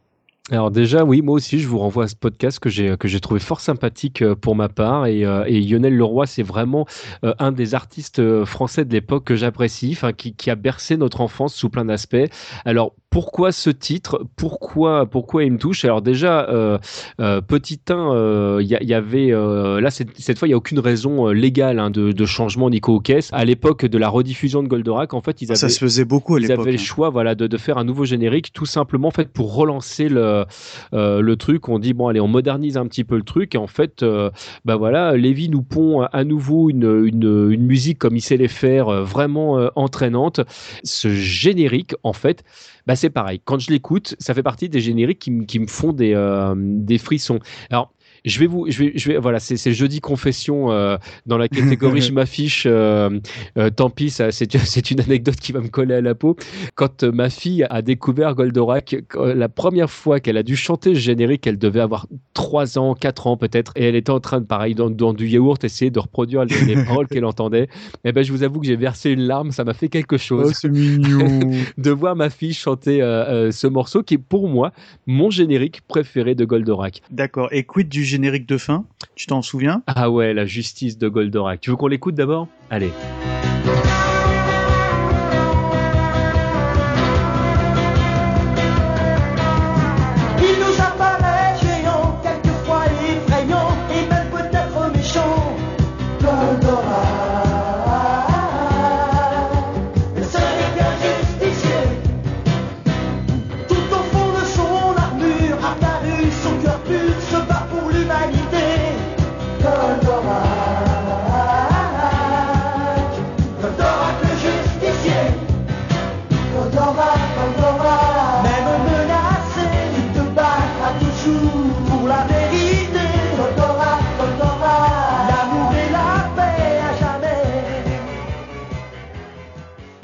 [0.49, 3.19] Alors déjà, oui, moi aussi, je vous renvoie à ce podcast que j'ai que j'ai
[3.19, 5.05] trouvé fort sympathique euh, pour ma part.
[5.05, 6.87] Et, euh, et Lionel Leroy, c'est vraiment
[7.23, 11.53] euh, un des artistes français de l'époque que j'apprécie, qui, qui a bercé notre enfance
[11.53, 12.27] sous plein d'aspects.
[12.65, 15.85] Alors pourquoi ce titre Pourquoi pourquoi il me touche?
[15.85, 16.79] Alors déjà, euh,
[17.19, 20.57] euh, petit 1, il y, il y avait euh, là cette, fois, il y a
[20.57, 23.29] aucune raison euh, légale hein, de, de changement Nico Caisse.
[23.33, 26.35] À l'époque de la rediffusion de Goldorak, en fait, ils avaient Ça se faisait beaucoup
[26.35, 26.77] à ils avaient le hein.
[26.77, 30.45] choix voilà de, de faire un nouveau générique tout simplement en fait pour relancer le
[30.93, 33.57] euh, le truc on dit bon allez on modernise un petit peu le truc et
[33.57, 34.29] en fait euh,
[34.65, 38.47] bah voilà Lévy nous pond à nouveau une, une, une musique comme il sait les
[38.47, 40.41] faire euh, vraiment euh, entraînante
[40.83, 42.43] ce générique en fait
[42.87, 43.41] bah c'est pareil.
[43.43, 47.39] Quand je l'écoute ça fait partie des génériques qui, me- font des, euh, des frissons.
[47.69, 47.93] Alors
[48.25, 52.01] je vais vous, je vais, je vais, voilà, c'est jeudi confession euh, dans la catégorie
[52.01, 52.63] je m'affiche.
[52.67, 53.19] euh,
[53.57, 56.35] euh, tant pis, c'est une anecdote qui va me coller à la peau.
[56.75, 61.47] Quand ma fille a découvert Goldorak, la première fois qu'elle a dû chanter ce générique,
[61.47, 64.75] elle devait avoir 3 ans, 4 ans peut-être, et elle était en train de, pareil,
[64.75, 67.67] dans, dans du yaourt, essayer de reproduire les, les paroles qu'elle entendait.
[68.05, 70.49] Et ben, je vous avoue que j'ai versé une larme, ça m'a fait quelque chose
[70.49, 71.39] Oh, c'est mignon.
[71.77, 74.71] de voir ma fille chanter euh, ce morceau qui est pour moi
[75.07, 77.01] mon générique préféré de Goldorak.
[77.11, 77.49] D'accord.
[77.51, 78.85] Et quid du générique de fin
[79.15, 79.81] Tu t'en souviens?
[79.87, 81.61] Ah ouais, la justice de Goldorak.
[81.61, 82.47] Tu veux qu'on l'écoute d'abord?
[82.69, 82.91] Allez.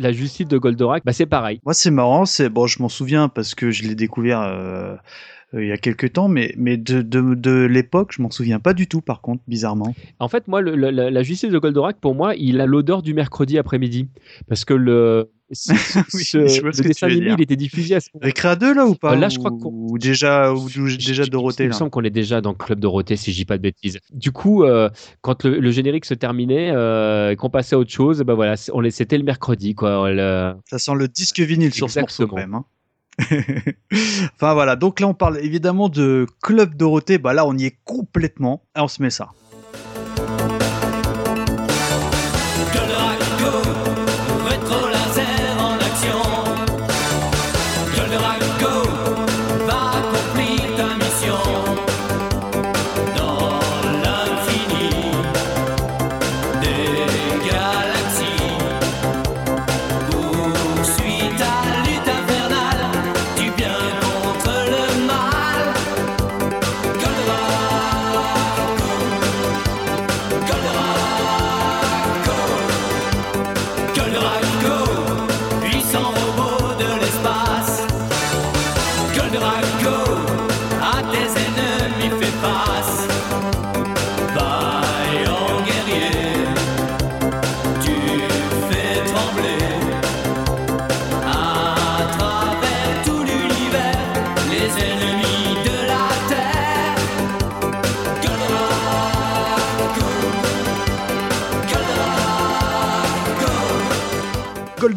[0.07, 1.59] La justice de Goldorak, bah c'est pareil.
[1.65, 2.25] Moi, c'est marrant.
[2.25, 4.95] C'est bon, je m'en souviens parce que je l'ai découvert euh,
[5.53, 8.59] euh, il y a quelques temps, mais mais de de, de l'époque, je m'en souviens
[8.61, 9.01] pas du tout.
[9.01, 9.93] Par contre, bizarrement.
[10.19, 13.01] En fait, moi, le- le- la, la justice de Goldorak, pour moi, il a l'odeur
[13.01, 14.07] du mercredi après-midi.
[14.47, 15.71] Parce que le, ce,
[16.13, 18.85] Oui, ce- je ce dessin animé, il était diffusé à ce moment Récréa 2 là
[18.85, 21.67] ou pas Euh, là, je Ou- crois qu'on- ou déjà ou, ou déjà Dorothée Il
[21.69, 23.99] me semble qu'on est déjà dans le club Dorothée, si je dis pas de bêtises.
[24.13, 24.89] Du coup, euh,
[25.21, 28.57] quand le, le générique se terminait, euh, et qu'on passait à autre chose, bah voilà,
[28.57, 30.11] c'est- on les- c'était le mercredi, quoi.
[30.11, 32.53] Le- Ça sent le disque vinyle sur ce morceau quand même.
[32.55, 32.65] hein.
[34.35, 37.77] enfin voilà, donc là on parle évidemment de Club Dorothée, bah là on y est
[37.83, 39.29] complètement, et on se met ça.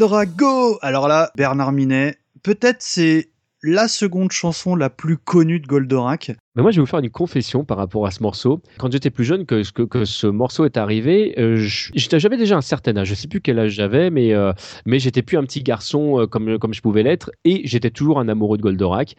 [0.00, 0.06] Go.
[0.06, 3.28] Goldorak Go Alors là, Bernard Minet, peut-être c'est
[3.62, 6.32] la seconde chanson la plus connue de Goldorak.
[6.56, 8.60] Mais moi, je vais vous faire une confession par rapport à ce morceau.
[8.78, 11.56] Quand j'étais plus jeune, que, que, que ce morceau est arrivé, euh,
[11.94, 13.06] j'avais déjà un certain âge.
[13.08, 14.52] Je sais plus quel âge j'avais, mais, euh,
[14.84, 17.30] mais j'étais plus un petit garçon euh, comme, comme je pouvais l'être.
[17.44, 19.14] Et j'étais toujours un amoureux de Goldorak.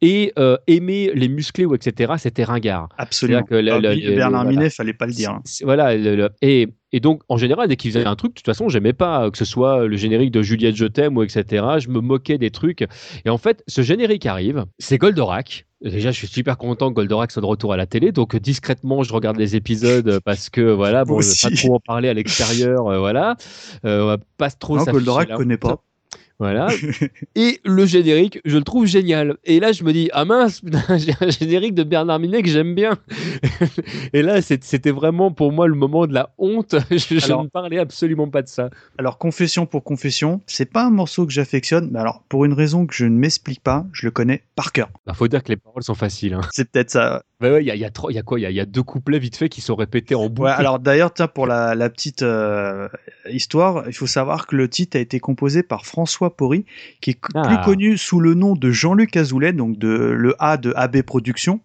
[0.00, 2.88] Et euh, aimer les musclés ou etc., c'était ringard.
[2.98, 3.42] Absolument.
[3.42, 4.56] Que le- le- le- Bernard voilà.
[4.58, 5.30] Minet, fallait pas le dire.
[5.32, 5.42] hein.
[5.64, 5.92] Voilà.
[6.40, 9.28] et, et donc, en général, dès qu'il faisait un truc, de toute façon, j'aimais pas,
[9.32, 11.64] que ce soit le générique de Juliette Je t'aime ou etc.
[11.80, 12.86] Je me moquais des trucs.
[13.24, 15.65] Et en fait, ce générique arrive, c'est Goldorak.
[15.82, 18.10] Déjà, je suis super content que Goldorak soit de retour à la télé.
[18.10, 21.80] Donc, discrètement, je regarde les épisodes parce que, voilà, bon, je vais pas trop en
[21.80, 22.86] parler à l'extérieur.
[22.86, 23.36] euh, voilà.
[23.84, 25.82] Euh, on va pas trop Non, Goldorak, la connaît pas.
[26.38, 26.68] Voilà.
[27.34, 29.36] Et le générique, je le trouve génial.
[29.44, 30.60] Et là, je me dis, ah mince,
[30.98, 32.98] j'ai un générique de Bernard Minet que j'aime bien.
[34.12, 36.74] Et là, c'était vraiment pour moi le moment de la honte.
[36.90, 38.70] Je, je Alors- ne parlais absolument pas de ça.
[38.98, 42.86] Alors, confession pour confession, c'est pas un morceau que j'affectionne, mais alors, pour une raison
[42.86, 44.88] que je ne m'explique pas, je le connais par cœur.
[45.06, 46.34] Il faut dire que les paroles sont faciles.
[46.34, 46.40] hein.
[46.52, 47.22] C'est peut-être ça.
[47.40, 48.40] Ouais, il y, a, y, a y a quoi?
[48.40, 50.48] Il y a, il y a deux couplets vite fait qui sont répétés en boucle.
[50.48, 52.88] Ouais, alors d'ailleurs, pour la, la petite euh,
[53.30, 56.64] histoire, il faut savoir que le titre a été composé par François Porry,
[57.00, 57.46] qui est Ah.
[57.46, 61.60] plus connu sous le nom de Jean-Luc Azoulay, donc de le A de AB Productions,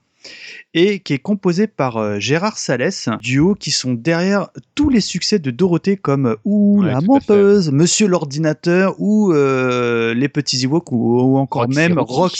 [0.75, 5.39] et qui est composé par euh, Gérard Salès, duo qui sont derrière tous les succès
[5.39, 10.91] de Dorothée comme euh, Ouh, Ouais, la menteuse, Monsieur l'ordinateur ou euh, Les Petits Ewoks
[10.91, 11.97] ou, ou encore Rock même.
[11.97, 12.37] Rock que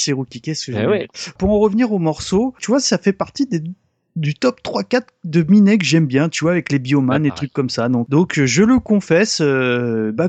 [0.84, 1.07] Eh ouais.
[1.39, 3.61] Pour en revenir au morceau, tu vois, ça fait partie des
[4.17, 7.30] du top 3-4 de Minet que j'aime bien, tu vois, avec les bioman Ouais, et
[7.30, 7.38] pareil.
[7.38, 7.88] trucs comme ça.
[7.88, 10.28] Donc, donc je le confesse, euh, bah,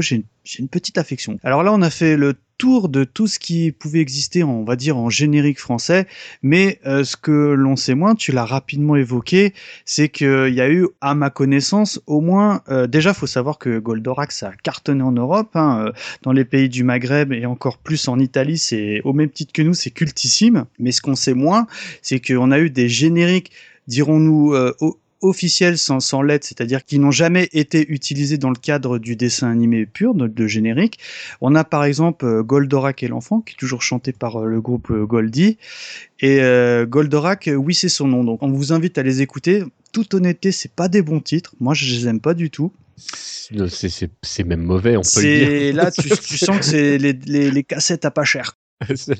[0.00, 1.38] j'ai une, j'ai une petite affection.
[1.42, 4.76] Alors là, on a fait le tour de tout ce qui pouvait exister, on va
[4.76, 6.06] dire, en générique français,
[6.42, 10.70] mais euh, ce que l'on sait moins, tu l'as rapidement évoqué, c'est qu'il y a
[10.70, 15.02] eu, à ma connaissance, au moins, euh, déjà, faut savoir que Goldorak, ça a cartonné
[15.02, 15.92] en Europe, hein, euh,
[16.22, 19.62] dans les pays du Maghreb et encore plus en Italie, c'est au même titre que
[19.62, 20.66] nous, c'est cultissime.
[20.78, 21.66] Mais ce qu'on sait moins,
[22.02, 23.50] c'est qu'on a eu des génériques,
[23.88, 24.72] dirons-nous, euh,
[25.24, 29.50] officiels sans, sans lettres, c'est-à-dire qui n'ont jamais été utilisés dans le cadre du dessin
[29.50, 30.98] animé pur, de, de générique.
[31.40, 34.60] On a par exemple euh, Goldorak et l'enfant, qui est toujours chanté par euh, le
[34.60, 35.58] groupe euh, Goldie.
[36.20, 38.22] Et euh, Goldorak, oui, c'est son nom.
[38.24, 39.64] Donc on vous invite à les écouter.
[39.92, 41.54] Toute honnêteté, c'est pas des bons titres.
[41.60, 42.72] Moi, je les aime pas du tout.
[44.22, 45.76] C'est- même mauvais, on peut le dire.
[45.76, 48.56] Là, tu, tu sens que c'est les, les, les cassettes à pas cher.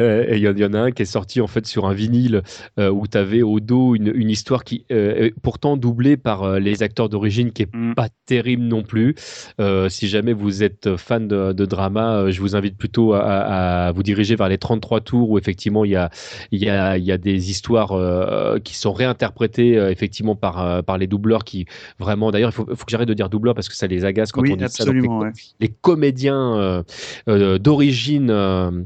[0.00, 2.42] Euh, Il y, en- a un qui est sorti en fait sur un vinyle
[2.78, 6.42] euh, où tu avais au dos une, une histoire qui euh, est pourtant doublée par
[6.44, 7.94] euh, les acteurs d'origine qui est Mm.
[7.94, 9.14] pas terrible non plus.
[9.88, 14.36] Si jamais vous êtes fan de, de drama, je vous invite plutôt à, vous diriger
[14.36, 16.10] vers les 33 tours où effectivement il y a,
[16.52, 17.94] y a, y a des histoires
[18.62, 21.66] qui sont réinterprétées effectivement par, par les doubleurs qui
[21.98, 24.32] vraiment d'ailleurs il faut, faut que j'arrête de dire doubleur parce que ça les agace
[24.32, 24.84] quand oui, on dit ça.
[24.84, 25.18] Donc, les absolument.
[25.20, 25.30] ouais.
[25.60, 26.84] les comédiens
[27.26, 28.85] d'origine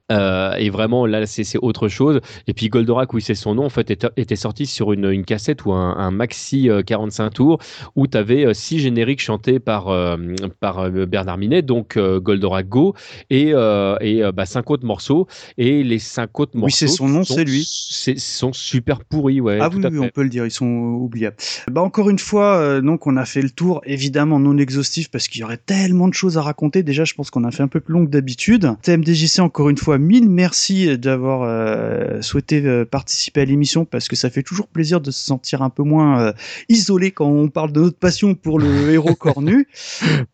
[0.11, 3.65] euh, euh, et vraiment là c'est autre chose et puis Goldorak oui c'est son nom
[3.65, 7.29] en fait était, était sorti sur une, une cassette ou un, un maxi euh, 45
[7.31, 7.59] tours
[7.95, 10.17] où tu avais six génériques chantés par euh,
[10.59, 12.93] par euh, Bernard Minet donc euh, Goldorak Go
[13.29, 16.87] et euh, et euh, bah, cinq autres morceaux et les cinq autres morceaux Oui, c'est
[16.87, 17.63] son nom, c'est lui.
[17.65, 20.05] c'est- sont super pourris ouais ah tout oui, à oui, fait.
[20.05, 21.35] on peut le dire, ils sont oubliables.
[21.71, 25.27] Bah encore une fois, euh, donc on a fait le tour, évidemment non exhaustif parce
[25.27, 26.83] qu'il y aurait tellement de choses à raconter.
[26.83, 28.73] Déjà, je pense qu'on a fait un peu plus long que d'habitude.
[28.81, 34.15] TMDJC, encore une fois, mille merci d'avoir euh, souhaité euh, participer à l'émission parce que
[34.15, 36.33] ça fait toujours plaisir de se sentir un peu moins euh,
[36.69, 39.67] isolé quand on parle de notre passion pour le héros cornu.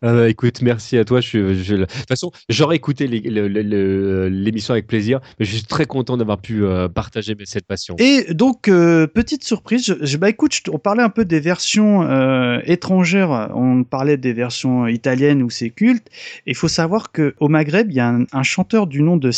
[0.02, 1.20] Ah bah, écoute, merci à toi.
[1.20, 5.86] Je, suis- je- de toute façon, j'aurais écouté l'émission avec plaisir, mais je suis très
[5.86, 7.94] content d'avoir pu euh, partager cette passion.
[7.98, 12.08] Et donc, petite surprise, je, bah écoute, on parlait un peu des versions
[12.64, 16.08] étrangères, on parlait des versions italiennes où c'est culte.
[16.46, 19.30] Il faut savoir que au Maghreb, il y a un, un chanteur du nom de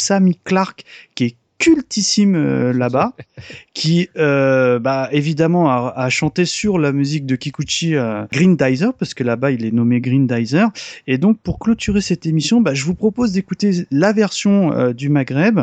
[0.44, 3.12] Clark qui est cultissime euh, là-bas,
[3.74, 9.12] qui euh, bah, évidemment a, a chanté sur la musique de Kikuchi euh, Grindizer, parce
[9.14, 10.70] que là-bas il est nommé Grindizer.
[11.06, 15.10] Et donc pour clôturer cette émission, bah, je vous propose d'écouter la version euh, du
[15.10, 15.60] Maghreb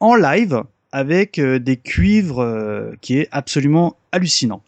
[0.00, 4.62] en live avec des cuivres qui est absolument hallucinant.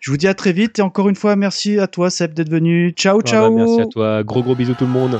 [0.00, 2.50] Je vous dis à très vite et encore une fois merci à toi Seb d'être
[2.50, 2.90] venu.
[2.90, 3.56] Ciao Ah bah, ciao.
[3.56, 4.22] merci à toi.
[4.22, 5.18] Gros gros bisous tout le monde.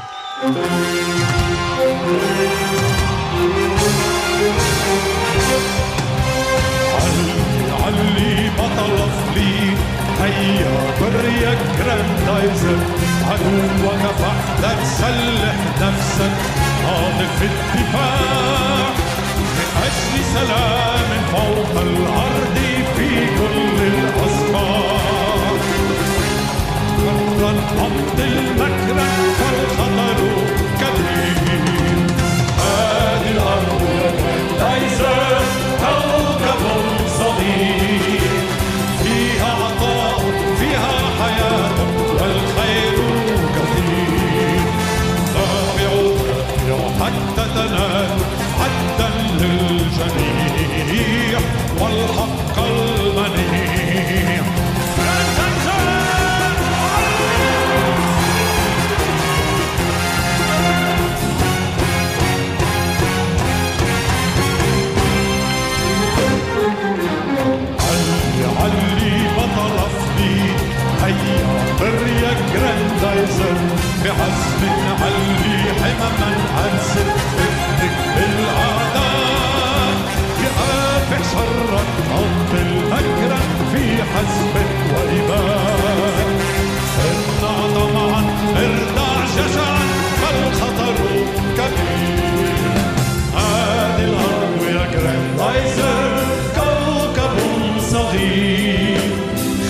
[15.02, 16.36] سلح نفسك
[16.84, 18.88] ناضل في الدفاع.
[19.56, 22.56] من أجل سلام فوق الأرض
[22.96, 25.54] في كل الأصفار
[26.98, 27.50] مكرا
[27.86, 29.31] امضي مكرا
[47.54, 48.18] تنال
[48.60, 49.10] عدلا
[49.40, 51.38] للجميع
[51.80, 54.42] والحق المنيع.
[68.62, 70.36] علي بطل أصلي
[71.02, 71.42] هيا
[71.78, 73.58] طر يا جراندايزر
[74.04, 74.62] بعزم
[75.02, 76.74] علي حمما عن
[81.32, 83.40] شرك عطل مكرا
[83.72, 84.54] في حزب
[84.94, 86.28] وإباء
[87.08, 88.22] ارضع طمعا
[88.56, 89.78] ارضع شجعا
[90.22, 90.98] فالخطر
[91.56, 92.52] كبير.
[93.36, 96.12] هذه الأرض يا جراندايزر
[96.54, 97.36] كوكب
[97.90, 99.00] صغير.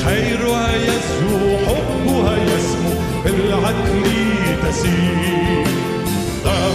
[0.05, 2.95] خيرها يزهو حبها يسمو
[3.25, 4.05] بالعدل
[4.63, 5.82] تسير.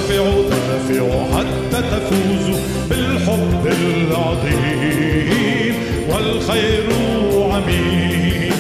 [0.08, 2.60] دافعوا دافعوا حتى تفوزوا
[2.90, 3.64] بالحب
[4.08, 5.76] العظيم
[6.10, 6.88] والخير
[7.52, 8.56] عميم.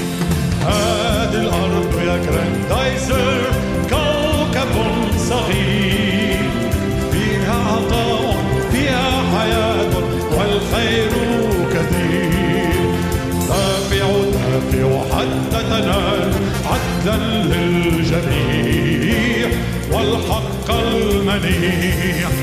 [0.61, 3.41] هذه الأرض يا جراندايزر
[3.89, 4.73] كوكب
[5.17, 6.49] صغير.
[7.11, 8.35] فيها عطاء
[8.71, 9.93] فيها حياة
[10.31, 11.11] والخير
[11.73, 12.87] كثير.
[13.49, 16.31] دافعوا دافعوا حتى تنال
[16.65, 17.17] عدلا
[17.55, 19.47] للجميع.
[19.91, 20.46] والحق
[21.27, 22.36] harmony.